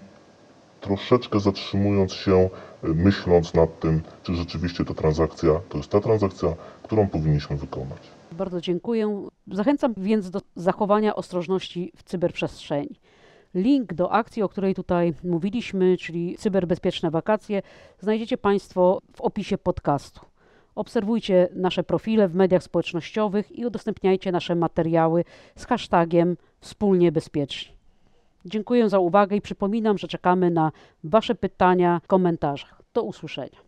troszeczkę 0.81 1.41
zatrzymując 1.41 2.13
się, 2.13 2.51
myśląc 2.83 3.55
nad 3.55 3.81
tym, 3.81 4.03
czy 4.23 4.35
rzeczywiście 4.35 4.85
ta 4.85 4.95
transakcja 4.95 5.61
to 5.69 5.79
jest 5.79 5.91
ta 5.91 6.01
transakcja, 6.01 6.55
którą 6.83 7.09
powinniśmy 7.09 7.57
wykonać. 7.57 7.99
Bardzo 8.33 8.61
dziękuję. 8.61 9.29
Zachęcam 9.53 9.95
więc 9.97 10.31
do 10.31 10.41
zachowania 10.57 11.17
ostrożności 11.17 11.93
w 11.97 12.03
cyberprzestrzeni. 12.03 13.01
Link 13.55 13.95
do 13.95 14.13
akcji, 14.13 14.43
o 14.43 14.49
której 14.49 14.75
tutaj 14.75 15.15
mówiliśmy, 15.25 15.97
czyli 15.97 16.37
cyberbezpieczne 16.39 17.11
wakacje, 17.11 17.63
znajdziecie 18.01 18.39
Państwo 18.39 19.01
w 19.17 19.21
opisie 19.21 19.59
podcastu. 19.59 20.21
Obserwujcie 20.75 21.49
nasze 21.53 21.83
profile 21.83 22.29
w 22.29 22.35
mediach 22.35 22.63
społecznościowych 22.63 23.59
i 23.59 23.67
udostępniajcie 23.67 24.33
nasze 24.33 24.55
materiały 24.55 25.25
z 25.57 25.67
hashtagiem 25.67 26.37
wspólnie 26.65 27.13
bezpieczni. 27.13 27.75
Dziękuję 28.45 28.89
za 28.89 28.99
uwagę 28.99 29.37
i 29.37 29.41
przypominam, 29.41 29.99
że 29.99 30.09
czekamy 30.09 30.51
na 30.51 30.73
Wasze 31.05 31.35
pytania 31.35 32.01
w 32.05 32.07
komentarzach. 32.07 32.83
Do 32.95 33.03
usłyszenia. 33.03 33.59